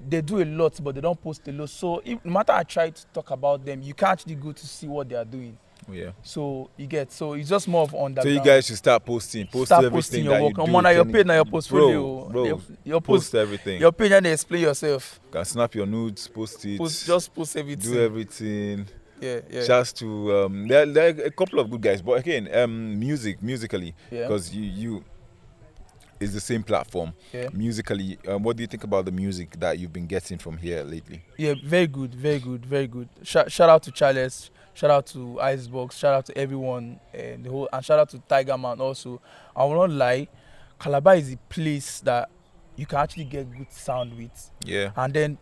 they 0.06 0.20
do 0.20 0.42
a 0.42 0.44
lot, 0.44 0.78
but 0.82 0.94
they 0.94 1.00
don't 1.00 1.20
post 1.20 1.46
a 1.48 1.52
lot. 1.52 1.70
So 1.70 2.02
if, 2.04 2.24
no 2.24 2.32
matter 2.32 2.52
I 2.52 2.62
try 2.64 2.90
to 2.90 3.06
talk 3.06 3.30
about 3.30 3.64
them, 3.64 3.82
you 3.82 3.94
can't 3.94 4.12
actually 4.12 4.34
go 4.34 4.52
to 4.52 4.66
see 4.66 4.86
what 4.88 5.08
they 5.08 5.14
are 5.14 5.24
doing. 5.24 5.56
Yeah. 5.92 6.10
So 6.22 6.70
you 6.76 6.86
get 6.86 7.12
so 7.12 7.34
it's 7.34 7.48
just 7.48 7.68
more 7.68 7.82
of 7.82 7.94
on 7.94 8.14
that. 8.14 8.22
So 8.22 8.28
you 8.28 8.40
guys 8.42 8.66
should 8.66 8.76
start 8.76 9.04
posting. 9.04 9.46
Post 9.46 9.66
start 9.66 9.84
everything 9.84 9.96
posting 9.96 10.24
that 10.24 10.30
your 10.30 10.38
you 10.38 10.44
work. 10.44 10.54
do. 10.54 10.72
Omo, 10.72 10.82
na 10.82 10.88
your 10.90 11.04
page, 11.04 11.26
na 11.26 11.34
your 11.34 11.44
bro, 11.44 11.50
portfolio. 11.52 12.24
bro, 12.30 12.44
your, 12.46 12.60
your 12.84 13.00
post, 13.00 13.24
post, 13.32 13.34
everything. 13.34 13.80
your 13.80 13.92
page, 13.92 14.12
and 14.12 14.26
explain 14.26 14.62
yourself. 14.62 15.20
can 15.30 15.44
snap 15.44 15.74
your 15.74 15.86
nudes, 15.86 16.28
post 16.28 16.64
it, 16.64 16.78
Post, 16.78 17.06
just 17.06 17.34
post 17.34 17.56
everything. 17.56 17.92
do 17.92 18.00
everything. 18.00 18.86
Yeah, 19.20 19.40
yeah, 19.48 19.64
Just 19.64 19.96
to 19.98 20.36
um, 20.44 20.66
there, 20.68 20.84
there 20.86 21.06
are 21.06 21.24
a 21.26 21.30
couple 21.30 21.58
of 21.60 21.70
good 21.70 21.80
guys, 21.80 22.02
but 22.02 22.18
again, 22.18 22.48
um, 22.54 22.98
music, 22.98 23.42
musically, 23.42 23.94
yeah. 24.10 24.22
because 24.22 24.54
you 24.54 24.62
you 24.64 25.04
is 26.20 26.32
the 26.32 26.40
same 26.40 26.62
platform. 26.62 27.12
yeah. 27.32 27.48
Musically, 27.52 28.18
um, 28.28 28.42
what 28.42 28.56
do 28.56 28.62
you 28.62 28.66
think 28.66 28.84
about 28.84 29.04
the 29.04 29.12
music 29.12 29.58
that 29.58 29.78
you've 29.78 29.92
been 29.92 30.06
getting 30.06 30.38
from 30.38 30.56
here 30.56 30.82
lately? 30.82 31.22
Yeah, 31.36 31.54
very 31.64 31.86
good, 31.86 32.14
very 32.14 32.38
good, 32.38 32.64
very 32.66 32.86
good. 32.86 33.08
Shout, 33.22 33.50
shout 33.50 33.68
out 33.68 33.82
to 33.84 33.90
Charles, 33.90 34.50
shout 34.74 34.90
out 34.90 35.06
to 35.06 35.40
Icebox, 35.40 35.96
shout 35.96 36.14
out 36.14 36.26
to 36.26 36.36
everyone, 36.38 37.00
and 37.12 37.44
the 37.44 37.50
whole, 37.50 37.68
and 37.72 37.84
shout 37.84 37.98
out 37.98 38.08
to 38.10 38.18
Tiger 38.18 38.58
Man 38.58 38.80
also. 38.80 39.20
I 39.56 39.64
will 39.64 39.76
not 39.76 39.90
lie, 39.90 40.28
Calabar 40.78 41.14
is 41.16 41.32
a 41.32 41.36
place 41.48 42.00
that 42.00 42.28
you 42.76 42.86
can 42.86 42.98
actually 42.98 43.24
get 43.24 43.50
good 43.56 43.72
sound 43.72 44.16
with, 44.16 44.50
Yeah, 44.64 44.90
and 44.96 45.14
then, 45.14 45.38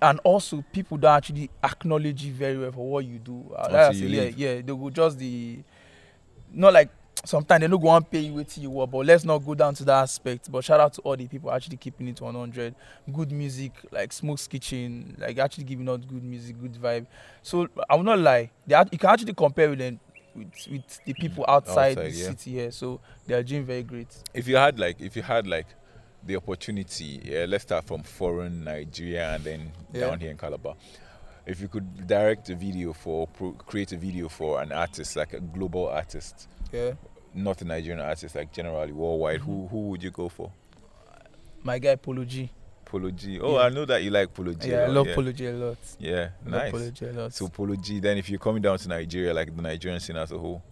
and 0.00 0.18
also 0.24 0.64
people 0.72 0.96
don't 0.96 1.14
actually 1.14 1.50
acknowledge 1.62 2.24
you 2.24 2.32
very 2.32 2.58
well 2.58 2.72
for 2.72 2.90
what 2.90 3.04
you 3.04 3.18
do. 3.18 3.54
Uh, 3.56 3.90
you 3.92 4.08
yeah, 4.08 4.30
yeah, 4.34 4.54
they 4.56 4.62
go 4.62 4.90
just 4.90 5.18
the, 5.18 5.58
not 6.52 6.72
like 6.72 6.90
sometimes 7.24 7.60
they 7.62 7.68
go 7.68 7.90
and 7.94 8.10
pay 8.10 8.20
you 8.20 8.34
what 8.34 8.56
you 8.56 8.70
want, 8.70 8.90
but 8.90 9.06
let's 9.06 9.24
not 9.24 9.38
go 9.38 9.54
down 9.54 9.74
to 9.74 9.84
that 9.84 10.02
aspect. 10.02 10.50
But 10.50 10.64
shout 10.64 10.80
out 10.80 10.92
to 10.94 11.00
all 11.02 11.16
the 11.16 11.26
people 11.28 11.50
actually 11.52 11.76
keeping 11.76 12.08
it 12.08 12.20
100. 12.20 12.74
Good 13.12 13.32
music, 13.32 13.72
like 13.90 14.12
Smoke's 14.12 14.46
Kitchen, 14.46 15.16
like 15.18 15.38
actually 15.38 15.64
giving 15.64 15.88
out 15.88 16.06
good 16.06 16.22
music, 16.24 16.60
good 16.60 16.74
vibe. 16.74 17.06
So 17.42 17.68
I 17.88 17.94
will 17.96 18.02
not 18.04 18.18
lie, 18.18 18.50
they 18.66 18.74
act- 18.74 18.92
you 18.92 18.98
can 18.98 19.10
actually 19.10 19.34
compare 19.34 19.70
with 19.70 19.78
them 19.78 20.00
with, 20.34 20.50
with 20.70 21.04
the 21.04 21.12
people 21.14 21.44
outside, 21.46 21.98
Outside, 21.98 22.06
the 22.06 22.10
yeah. 22.10 22.26
city 22.28 22.50
here. 22.52 22.70
So 22.70 23.00
they 23.26 23.34
are 23.34 23.42
doing 23.42 23.64
very 23.64 23.82
great. 23.82 24.08
if 24.34 24.48
you 24.48 24.56
had 24.56 24.78
like 24.78 25.00
if 25.00 25.14
you 25.16 25.22
had 25.22 25.46
like 25.46 25.66
the 26.24 26.36
opportunity, 26.36 27.20
yeah, 27.24 27.44
let's 27.48 27.64
start 27.64 27.84
from 27.84 28.02
foreign 28.02 28.64
Nigeria 28.64 29.34
and 29.34 29.44
then 29.44 29.72
Yeah. 29.92 30.06
down 30.08 30.20
here 30.20 30.30
in 30.30 30.36
Calabar. 30.38 30.74
If 31.46 31.60
you 31.60 31.68
could 31.68 32.06
direct 32.06 32.50
a 32.50 32.54
video 32.54 32.92
for 32.92 33.26
pro, 33.26 33.52
create 33.52 33.92
a 33.92 33.96
video 33.96 34.28
for 34.28 34.62
an 34.62 34.70
artist 34.72 35.16
like 35.16 35.32
a 35.32 35.40
global 35.40 35.88
artist, 35.88 36.48
Yeah, 36.72 36.92
not 37.34 37.60
a 37.62 37.64
Nigerian 37.64 38.00
artist, 38.00 38.34
like 38.36 38.52
generally 38.52 38.92
worldwide, 38.92 39.40
Mm-hmm. 39.40 39.50
who 39.52 39.66
who 39.68 39.88
would 39.90 40.02
you 40.02 40.10
go 40.10 40.28
for? 40.28 40.52
my 41.64 41.78
guy 41.78 41.94
Polo 41.96 42.24
G. 42.24 42.50
Polo 42.84 43.10
G. 43.10 43.38
Oh, 43.40 43.54
Yeah. 43.54 43.62
I 43.66 43.68
know 43.70 43.84
that 43.86 44.02
you 44.02 44.10
like 44.10 44.32
Polo 44.34 44.52
G. 44.52 44.70
a 44.70 44.72
Yeah, 44.72 44.84
I 44.84 44.86
love 44.88 45.06
yeah. 45.08 45.14
Polo 45.14 45.32
G 45.32 45.46
a 45.46 45.52
lot. 45.52 45.78
Yeah, 45.98 46.28
I 46.44 46.48
love 46.48 46.60
nice. 46.62 46.70
Polo 46.72 46.90
G 46.90 47.06
a 47.06 47.12
lot. 47.12 47.32
So 47.34 47.48
Polo 47.48 47.74
G. 47.76 48.00
Then 48.00 48.18
if 48.18 48.28
you're 48.28 48.38
coming 48.40 48.62
down 48.62 48.78
to 48.78 48.88
Nigeria, 48.88 49.32
like 49.32 49.54
the 49.54 49.62
Nigerian 49.62 50.00
scene 50.00 50.16
as 50.16 50.30
a 50.32 50.38
whole, 50.38 50.62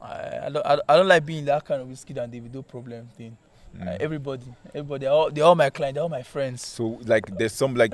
I, 0.00 0.46
I 0.46 0.48
don't 0.50 0.66
I, 0.66 0.78
I 0.88 0.96
don't 0.96 1.08
like 1.08 1.26
being 1.26 1.44
that 1.46 1.64
kind 1.64 1.82
of 1.82 1.88
Wizkid 1.88 2.16
and 2.22 2.32
Davido 2.32 2.66
problem 2.66 3.08
thing. 3.16 3.36
Mm. 3.76 3.86
Uh, 3.88 3.96
everybody, 4.00 4.44
everybody, 4.74 5.04
they're 5.04 5.12
all, 5.12 5.30
they're 5.30 5.44
all 5.44 5.54
my 5.54 5.70
clients, 5.70 5.94
they're 5.94 6.02
all 6.02 6.08
my 6.08 6.22
friends. 6.22 6.66
so 6.66 6.98
like 7.04 7.36
there's 7.38 7.52
some 7.52 7.74
like, 7.74 7.92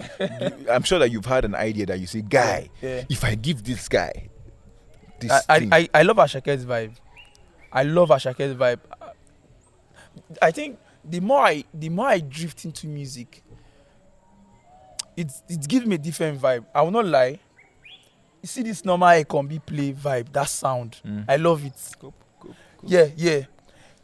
I'm 0.71 0.83
sure 0.83 0.99
that 0.99 1.11
you've 1.11 1.27
had 1.27 1.45
an 1.45 1.55
idea 1.55 1.87
that 1.87 2.01
you 2.01 2.07
say, 2.07 2.23
guy, 2.23 2.71
Yeah. 2.81 3.05
if 3.09 3.23
I 3.25 3.35
give 3.35 3.63
this 3.65 3.89
guy 3.89 4.29
this 5.21 5.31
I, 5.31 5.41
I, 5.49 5.59
thing, 5.59 5.73
I, 5.73 5.89
I 5.93 6.03
love 6.03 6.17
Asake's 6.17 6.65
vibe. 6.65 6.93
I 7.73 7.83
love 7.83 8.09
Asake's 8.11 8.55
vibe. 8.55 8.81
I 10.41 10.51
think 10.53 10.79
the 11.05 11.21
more 11.21 11.45
I 11.45 11.65
the 11.75 11.89
more 11.89 12.07
I 12.09 12.21
drift 12.21 12.65
into 12.65 12.87
music, 12.87 13.43
it 15.17 15.31
it 15.49 15.67
gives 15.69 15.87
me 15.87 15.97
a 15.97 15.99
different 15.99 16.41
vibe. 16.41 16.65
I 16.75 16.83
will 16.83 16.91
not 16.91 17.05
lie. 17.07 17.39
You 18.43 18.47
see 18.49 18.63
this 18.63 18.85
normal 18.85 19.09
Ekombi 19.09 19.65
play 19.65 19.93
vibe, 19.93 20.33
that 20.33 20.49
sound. 20.49 21.01
Mm. 21.05 21.25
I 21.29 21.37
love 21.37 21.65
it. 21.65 21.73
Cool, 21.99 22.13
cool, 22.41 22.55
cool. 22.79 22.91
Yeah, 22.91 23.07
yeah. 23.17 23.41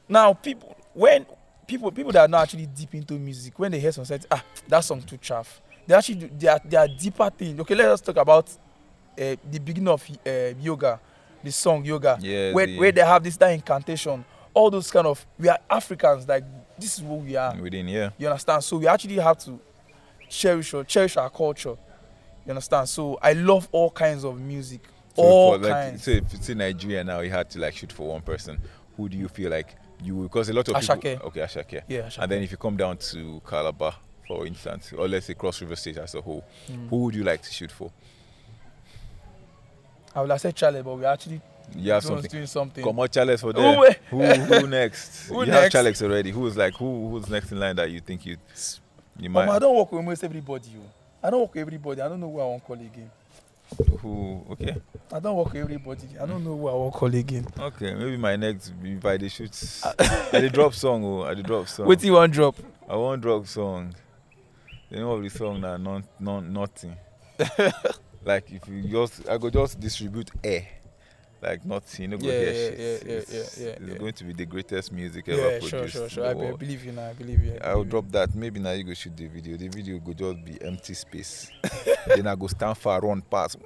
Now 0.08 0.32
people 0.32 0.76
when 0.94 1.26
people 1.70 1.90
people 1.92 2.10
that 2.12 2.22
are 2.22 2.28
not 2.28 2.42
actually 2.42 2.66
deep 2.66 2.94
into 2.94 3.14
music, 3.14 3.56
when 3.58 3.70
they 3.70 3.78
hear 3.78 3.92
some 3.92 4.04
say, 4.04 4.18
ah, 4.30 4.42
that 4.68 4.80
song 4.80 5.00
too 5.02 5.16
chaff. 5.18 5.60
They 5.86 5.94
actually 5.94 6.16
do, 6.16 6.30
they 6.38 6.48
are 6.48 6.60
they 6.64 6.76
are 6.76 6.88
deeper 6.88 7.30
things. 7.30 7.58
Okay, 7.60 7.74
let 7.74 7.88
us 7.88 8.00
talk 8.00 8.16
about 8.16 8.48
uh, 8.50 9.36
the 9.50 9.58
beginning 9.64 9.88
of 9.88 10.04
uh, 10.26 10.30
yoga, 10.60 11.00
the 11.42 11.52
song 11.52 11.84
yoga, 11.84 12.18
yeah, 12.20 12.52
where 12.52 12.66
the- 12.66 12.78
where 12.78 12.92
they 12.92 13.00
have 13.04 13.22
this 13.22 13.36
that 13.36 13.52
incantation, 13.52 14.24
all 14.52 14.70
those 14.70 14.90
kind 14.90 15.06
of 15.06 15.24
we 15.38 15.48
are 15.48 15.58
Africans, 15.70 16.26
like 16.28 16.44
this 16.78 16.98
is 16.98 17.04
who 17.04 17.14
we 17.14 17.36
are. 17.36 17.54
within 17.60 17.86
yeah. 17.88 18.10
You 18.18 18.28
understand? 18.28 18.64
So 18.64 18.78
we 18.78 18.86
actually 18.88 19.16
have 19.16 19.38
to 19.44 19.60
cherish 20.28 20.74
or 20.74 20.84
cherish 20.84 21.16
our 21.16 21.30
culture. 21.30 21.76
You 22.46 22.50
understand? 22.50 22.88
So 22.88 23.18
I 23.22 23.32
love 23.34 23.68
all 23.70 23.90
kinds 23.90 24.24
of 24.24 24.40
music. 24.40 24.80
So 25.14 25.22
all 25.22 25.52
for 25.52 25.58
like 25.64 25.72
kinds. 25.72 26.04
so 26.04 26.10
if 26.12 26.34
it's 26.34 26.48
in 26.48 26.58
Nigeria 26.58 27.04
now, 27.04 27.20
you 27.20 27.30
had 27.30 27.48
to 27.50 27.58
like 27.58 27.74
shoot 27.76 27.92
for 27.92 28.08
one 28.08 28.22
person. 28.22 28.58
Who 28.96 29.08
do 29.08 29.16
you 29.16 29.28
feel 29.28 29.50
like 29.50 29.76
you 30.02 30.16
would 30.16 30.24
because 30.30 30.48
a 30.48 30.52
lot 30.52 30.68
of 30.68 30.74
Asake. 30.76 31.02
people 31.02 31.26
okay 31.28 31.40
Asake. 31.40 31.82
yeah, 31.88 32.08
sure. 32.08 32.22
And 32.22 32.32
then 32.32 32.42
if 32.42 32.50
you 32.50 32.56
come 32.56 32.76
down 32.76 32.96
to 32.98 33.40
Calabar, 33.48 33.94
for 34.26 34.46
instance, 34.46 34.92
or 34.96 35.08
let's 35.08 35.26
say 35.26 35.34
Cross 35.34 35.60
River 35.62 35.76
State 35.76 35.98
as 35.98 36.14
a 36.14 36.20
whole, 36.20 36.44
Mm. 36.70 36.88
who 36.88 36.96
would 37.04 37.14
you 37.14 37.24
like 37.24 37.42
to 37.42 37.50
shoot 37.52 37.70
for? 37.70 37.90
I 40.14 40.20
would 40.22 40.30
have 40.30 40.40
said 40.40 40.56
Charlie, 40.56 40.82
but 40.82 40.94
we 40.96 41.04
actually 41.04 41.40
You 41.76 41.92
have 41.92 42.02
something. 42.02 42.30
doing 42.30 42.46
something. 42.46 42.82
Come 42.84 42.98
on, 42.98 43.08
Charles 43.08 43.40
for 43.40 43.52
them. 43.52 43.76
Who, 44.08 44.22
who 44.24 44.66
next? 44.66 45.28
Who 45.28 45.44
you 45.44 45.52
have 45.52 45.62
next? 45.62 45.72
Charles 45.72 46.02
already. 46.02 46.30
Who's 46.32 46.56
like 46.56 46.74
who? 46.74 47.10
Who's 47.10 47.28
next 47.28 47.52
in 47.52 47.60
line 47.60 47.76
that 47.76 47.90
you 47.90 48.00
think 48.00 48.26
you 48.26 48.36
you 49.18 49.30
might? 49.30 49.48
I 49.48 49.58
don't 49.58 49.76
work 49.76 49.90
with 49.92 49.98
almost 49.98 50.24
everybody. 50.24 50.68
oh. 50.78 50.90
I 51.22 51.30
don't 51.30 51.40
work 51.42 51.54
with 51.54 51.60
everybody. 51.60 52.00
I 52.00 52.08
don't 52.08 52.18
know 52.18 52.30
who 52.30 52.40
I 52.40 52.44
want 52.46 52.62
to 52.62 52.66
call 52.66 52.76
again. 52.76 53.10
Who? 54.00 54.44
Okay, 54.52 54.76
I 55.12 55.20
don't 55.20 55.36
work 55.36 55.52
with 55.52 55.62
everybody. 55.62 56.08
I 56.20 56.26
don't 56.26 56.44
know 56.44 56.56
who 56.56 56.68
I 56.68 56.90
to 56.90 56.96
call 56.98 57.14
again. 57.14 57.46
okay. 57.58 57.94
Maybe 57.94 58.16
my 58.16 58.36
next 58.36 58.72
if 58.82 59.04
I 59.04 59.16
dey 59.16 59.28
shoot. 59.28 59.54
I 59.84 60.40
dey 60.40 60.48
drop 60.48 60.74
song. 60.74 61.04
Oh, 61.04 61.22
I 61.22 61.34
dey 61.34 61.42
drop 61.42 61.68
song. 61.68 61.86
Till 61.96 62.06
you 62.06 62.12
want 62.14 62.32
drop. 62.32 62.56
I 62.88 62.96
want 62.96 63.22
drop 63.22 63.46
song. 63.46 63.94
The 64.90 64.96
name 64.96 65.06
of 65.06 65.22
the 65.22 65.28
song 65.30 65.60
now, 65.60 65.76
non, 65.76 66.02
non, 66.18 66.52
nothing. 66.52 66.96
Like 68.24 68.50
if 68.52 68.68
you 68.68 68.82
just, 68.82 69.26
I 69.28 69.38
go 69.38 69.48
just 69.48 69.80
distribute 69.80 70.30
air. 70.44 70.66
Like 71.42 71.60
you 71.98 72.08
know, 72.08 72.18
go 72.18 72.26
Yeah, 72.26 72.32
hear 72.32 72.52
yeah, 72.52 72.52
shit. 72.52 72.78
yeah, 72.78 72.84
yeah, 72.84 73.18
it's, 73.18 73.32
yeah, 73.32 73.64
yeah, 73.64 73.70
it's 73.70 73.80
yeah. 73.88 73.94
going 73.98 74.12
to 74.12 74.24
be 74.24 74.32
the 74.34 74.44
greatest 74.46 74.92
music 74.92 75.26
ever 75.28 75.40
Yeah, 75.40 75.46
produced. 75.58 75.70
sure, 75.70 75.88
sure, 75.88 76.08
sure. 76.08 76.26
I, 76.26 76.30
I 76.30 76.52
believe 76.52 76.84
you 76.84 76.92
now. 76.92 77.08
I 77.08 77.12
believe 77.14 77.42
you. 77.42 77.58
I 77.62 77.70
I 77.72 77.76
you. 77.76 77.84
drop 77.84 78.10
that. 78.12 78.34
Maybe 78.34 78.60
now 78.60 78.72
you 78.72 78.84
go 78.84 78.92
shoot 78.92 79.16
the 79.16 79.26
video. 79.26 79.56
The 79.56 79.68
video 79.68 79.98
go 80.00 80.12
just 80.12 80.44
be 80.44 80.60
empty 80.62 80.92
space. 80.94 81.50
then 82.06 82.26
I 82.26 82.34
go 82.34 82.46
stand 82.46 82.76
far, 82.76 83.00
run 83.00 83.22
past. 83.22 83.56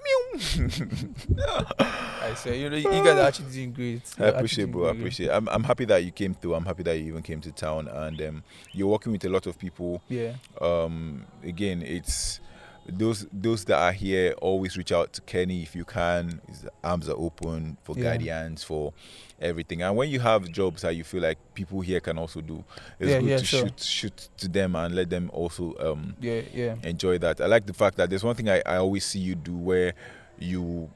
I 2.23 2.35
say, 2.37 2.61
you 2.61 2.71
know, 2.71 2.77
you 2.77 2.85
guys 2.85 3.07
are 3.19 3.21
actually 3.29 3.51
doing 3.53 3.73
great. 3.73 4.03
I 4.19 4.21
You're 4.21 4.29
actually 4.29 4.39
appreciate, 4.39 4.73
bro. 4.73 4.87
I 4.87 4.91
appreciate. 4.93 5.31
I'm, 5.31 5.49
I'm 5.49 5.65
happy 5.65 5.85
that 5.87 6.05
you 6.05 6.11
came 6.11 6.35
through. 6.35 6.55
I'm 6.55 6.65
happy 6.65 6.83
that 6.85 6.99
you 6.99 7.07
even 7.07 7.23
came 7.23 7.41
to 7.43 7.53
town, 7.53 7.89
and 7.89 8.21
um, 8.23 8.45
you're 8.73 8.89
working 8.89 9.13
with 9.13 9.25
a 9.25 9.29
lot 9.29 9.47
of 9.47 9.59
people. 9.59 10.01
Yeah, 10.09 10.35
Um, 10.61 11.25
again, 11.43 11.83
it's 11.83 12.41
those 12.87 13.27
those 13.33 13.65
that 13.67 13.79
are 13.79 13.93
here. 13.93 14.35
Always 14.41 14.77
reach 14.77 14.93
out 14.93 15.13
to 15.15 15.21
Kenny 15.23 15.63
if 15.63 15.75
you 15.75 15.85
can. 15.85 16.41
His 16.49 16.67
arms 16.83 17.09
are 17.09 17.17
open 17.17 17.77
for 17.83 17.97
Yeah. 17.97 18.17
guidance 18.17 18.63
for 18.63 18.93
everything. 19.41 19.83
And 19.83 19.97
when 19.97 20.11
you 20.11 20.21
have 20.21 20.51
jobs 20.53 20.83
that 20.83 20.95
you 20.95 21.05
feel 21.05 21.23
like 21.23 21.39
people 21.55 21.81
here 21.81 22.01
can 22.01 22.19
also 22.19 22.41
do, 22.41 22.65
it's 23.01 23.11
Yeah, 23.11 23.21
good 23.21 23.29
yeah, 23.31 23.37
to 23.39 23.45
sure. 23.45 23.61
shoot 23.61 23.81
shoot 23.81 24.29
to 24.39 24.49
them 24.49 24.77
and 24.77 24.95
let 24.95 25.11
them 25.11 25.31
also 25.33 25.75
um, 25.81 26.15
yeah, 26.21 26.43
yeah. 26.53 26.75
enjoy 26.83 27.19
that. 27.19 27.41
I 27.41 27.47
like 27.47 27.67
the 27.67 27.75
fact 27.75 27.97
that 27.97 28.11
there's 28.11 28.25
one 28.25 28.35
thing 28.37 28.49
I, 28.49 28.63
I 28.67 28.77
always 28.77 29.05
see 29.05 29.19
you 29.21 29.35
do 29.35 29.57
where 29.57 29.95
you 30.39 30.91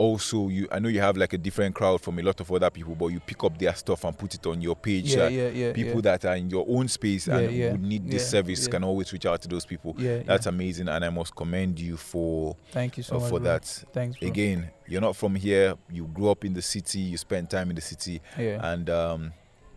also 0.00 0.48
you 0.48 0.66
I 0.72 0.78
know 0.78 0.88
you 0.88 1.00
have 1.00 1.16
like 1.18 1.34
a 1.34 1.38
different 1.38 1.74
crowd 1.74 2.00
from 2.00 2.18
a 2.18 2.22
lot 2.22 2.40
of 2.40 2.50
other 2.50 2.70
people, 2.70 2.94
but 2.94 3.08
you 3.08 3.20
pick 3.20 3.44
up 3.44 3.58
their 3.58 3.74
stuff 3.74 4.04
and 4.04 4.16
put 4.16 4.34
it 4.34 4.46
on 4.46 4.60
your 4.60 4.74
page. 4.74 5.14
Yeah, 5.14 5.28
yeah, 5.28 5.48
yeah. 5.48 5.72
people 5.72 5.96
yeah. 5.96 6.00
that 6.16 6.24
are 6.24 6.36
in 6.36 6.48
your 6.48 6.64
own 6.66 6.88
space 6.88 7.28
and 7.28 7.52
yeah, 7.52 7.72
would 7.72 7.82
need 7.82 8.10
this 8.10 8.28
service 8.28 8.66
can 8.66 8.82
always 8.82 9.12
reach 9.12 9.26
out 9.26 9.42
to 9.42 9.48
those 9.48 9.66
people. 9.66 9.94
yeah, 9.98 10.22
That's 10.22 10.46
amazing, 10.46 10.88
and 10.88 11.04
I 11.04 11.10
must 11.10 11.36
commend 11.36 11.78
you 11.78 11.96
for 11.96 12.56
Thank 12.72 12.96
you 12.96 13.02
so 13.02 13.16
uh, 13.16 13.20
much 13.20 13.28
for 13.28 13.40
bro. 13.40 13.50
that. 13.50 13.64
Thanks, 13.92 14.18
bro. 14.18 14.28
Again, 14.28 14.70
you're 14.86 15.02
not 15.02 15.16
from 15.16 15.34
here. 15.34 15.74
You 15.90 16.06
grew 16.06 16.30
up 16.30 16.44
in 16.44 16.54
the 16.54 16.62
city. 16.62 17.00
You 17.00 17.18
spent 17.18 17.50
time 17.50 17.68
in 17.68 17.76
the 17.76 17.82
city, 17.82 18.22
and 18.36 18.88
um, 18.88 19.32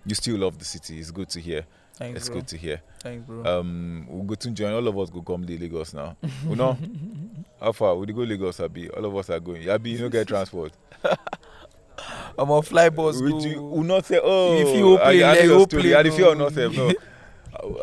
you 0.05 0.15
still 0.15 0.38
love 0.38 0.57
the 0.57 0.65
city. 0.65 0.99
It's 0.99 1.12
good 1.12 1.29
to 1.29 1.41
hear. 1.41 1.65
Thanks, 1.95 2.17
it's 2.17 2.29
bro. 2.29 2.38
good 2.39 2.47
to 2.47 2.58
hear. 2.58 2.82
Thanks, 2.99 3.25
bro. 3.25 3.43
Um, 3.45 4.06
we'll 4.10 4.23
go 4.23 4.36
to 4.36 4.51
join. 4.51 4.73
All 4.73 4.88
of 4.88 4.97
us 4.97 5.10
go 5.10 5.21
come 5.21 5.45
to 5.45 5.60
Lagos 5.60 5.93
now. 5.93 6.17
you 6.47 6.56
know, 6.56 6.77
how 7.60 7.71
far? 7.71 7.95
We 7.95 8.08
go 8.08 8.21
Lagos, 8.21 8.60
Abi. 8.60 8.89
All 8.89 9.06
of 9.06 9.15
us 9.15 9.29
are 9.29 9.39
going. 9.39 9.69
Abi, 9.69 9.91
you 9.91 9.97
don't 9.99 10.10
get 10.10 10.27
transport. 10.27 10.73
I'm 12.38 12.49
on 12.49 12.63
fly 12.63 12.89
bus. 12.89 13.21
You 13.21 13.62
will 13.62 13.84
not 13.84 14.06
say, 14.06 14.19
oh, 14.21 14.58
If 14.58 14.75
you 14.75 14.97
I, 14.97 14.99
play, 15.03 15.23
I 15.23 15.34
your 15.43 15.60
you 15.60 15.67
play, 15.67 15.95
I 15.95 16.01
no. 16.03 16.34
not 16.34 16.53
say 16.53 16.67
no. 16.69 16.91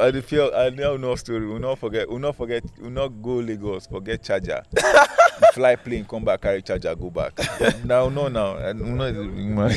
I 0.01 0.11
fear. 0.20 0.53
I 0.53 0.70
know 0.70 0.96
no 0.96 1.14
story. 1.14 1.46
We 1.46 1.59
not 1.61 1.79
forget. 1.79 2.11
We 2.11 2.18
not 2.18 2.35
forget. 2.37 2.64
We 2.81 2.90
not 2.90 3.09
go 3.23 3.35
Lagos. 3.35 3.87
Forget 3.87 4.25
charger. 4.25 4.62
Fly 5.55 5.77
plane, 5.77 6.05
come 6.05 6.25
back, 6.25 6.40
carry 6.42 6.61
charger, 6.62 6.94
go 6.94 7.11
back. 7.11 7.33
now, 7.85 8.09
no, 8.09 8.29
now. 8.29 8.57
We 8.73 8.83
not. 8.83 9.73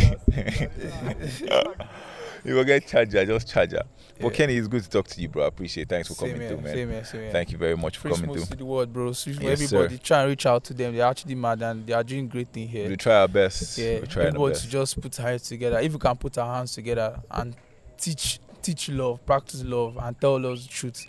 you 2.43 2.58
forget 2.58 2.88
charger, 2.88 3.26
just 3.26 3.48
charger. 3.48 3.84
But 4.19 4.28
Yeah. 4.32 4.38
Kenny, 4.38 4.58
it's 4.58 4.67
good 4.67 4.84
to 4.84 4.89
talk 4.89 5.08
to 5.08 5.21
you, 5.21 5.28
bro. 5.28 5.43
I 5.43 5.47
appreciate. 5.47 5.84
It. 5.84 5.89
Thanks 5.89 6.08
for 6.08 6.15
coming 6.15 6.39
here, 6.39 6.49
through, 6.49 6.62
man. 6.62 6.73
Same 6.73 6.89
here, 6.89 7.04
same 7.04 7.21
here. 7.21 7.32
Thank 7.32 7.52
you 7.52 7.58
very 7.58 7.76
much 7.76 7.97
for 7.97 8.10
Free 8.10 8.17
coming 8.17 8.36
through. 8.36 8.45
to 8.45 8.56
the 8.56 8.65
world, 8.65 8.93
bro. 8.93 9.12
So 9.13 9.32
Yes, 9.32 9.39
everybody 9.62 9.95
sir. 9.97 10.02
try 10.04 10.21
and 10.21 10.30
reach 10.30 10.45
out 10.45 10.63
to 10.65 10.73
them. 10.73 10.95
They're 10.95 11.06
actually 11.08 11.36
mad 11.36 11.62
and 11.63 11.86
they 11.88 11.93
are 11.93 12.04
doing 12.04 12.28
great 12.28 12.49
thing 12.49 12.67
here. 12.67 12.88
We 12.89 12.95
try 12.95 13.15
our 13.21 13.28
best. 13.28 13.78
yeah, 13.78 13.99
we 14.02 14.08
try 14.08 14.26
our 14.28 14.32
best. 14.49 14.63
to 14.63 14.69
just 14.69 15.02
put 15.02 15.19
our 15.19 15.26
heads 15.28 15.47
together. 15.49 15.80
If 15.80 15.93
we 15.93 15.99
can 15.99 16.15
put 16.15 16.38
our 16.38 16.56
hands 16.56 16.73
together 16.73 17.19
and 17.32 17.56
teach, 17.97 18.39
teach 18.62 18.89
love, 18.89 19.26
practice 19.26 19.63
love, 19.63 19.97
and 19.99 20.19
tell 20.21 20.45
us 20.45 20.63
the 20.63 20.69
truth, 20.69 21.06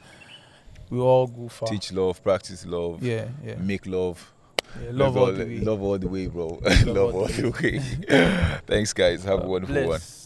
we 0.91 0.99
all 0.99 1.27
go 1.27 1.49
far. 1.49 1.69
Teach 1.69 1.93
love, 1.93 2.23
practice 2.23 2.65
love, 2.67 3.03
Yeah, 3.03 3.27
yeah. 3.45 3.57
make 3.57 3.87
love. 3.87 4.33
yeah 4.83 4.91
love 4.93 5.17
all 5.17 5.33
the 5.33 5.45
way. 5.45 5.59
Love 5.61 5.83
all 5.83 5.99
the 5.99 6.09
way, 6.09 6.27
bro. 6.27 6.59
Love 6.63 6.83
love 6.87 7.15
all 7.15 7.21
all 7.23 7.27
the 7.27 7.51
way. 7.63 8.59
Thanks, 8.67 8.93
guys. 8.93 9.25
Have 9.25 9.41
a 9.41 9.45
uh, 9.45 9.49
wonderful 9.49 9.75
one. 9.77 9.85
Bless. 9.87 10.24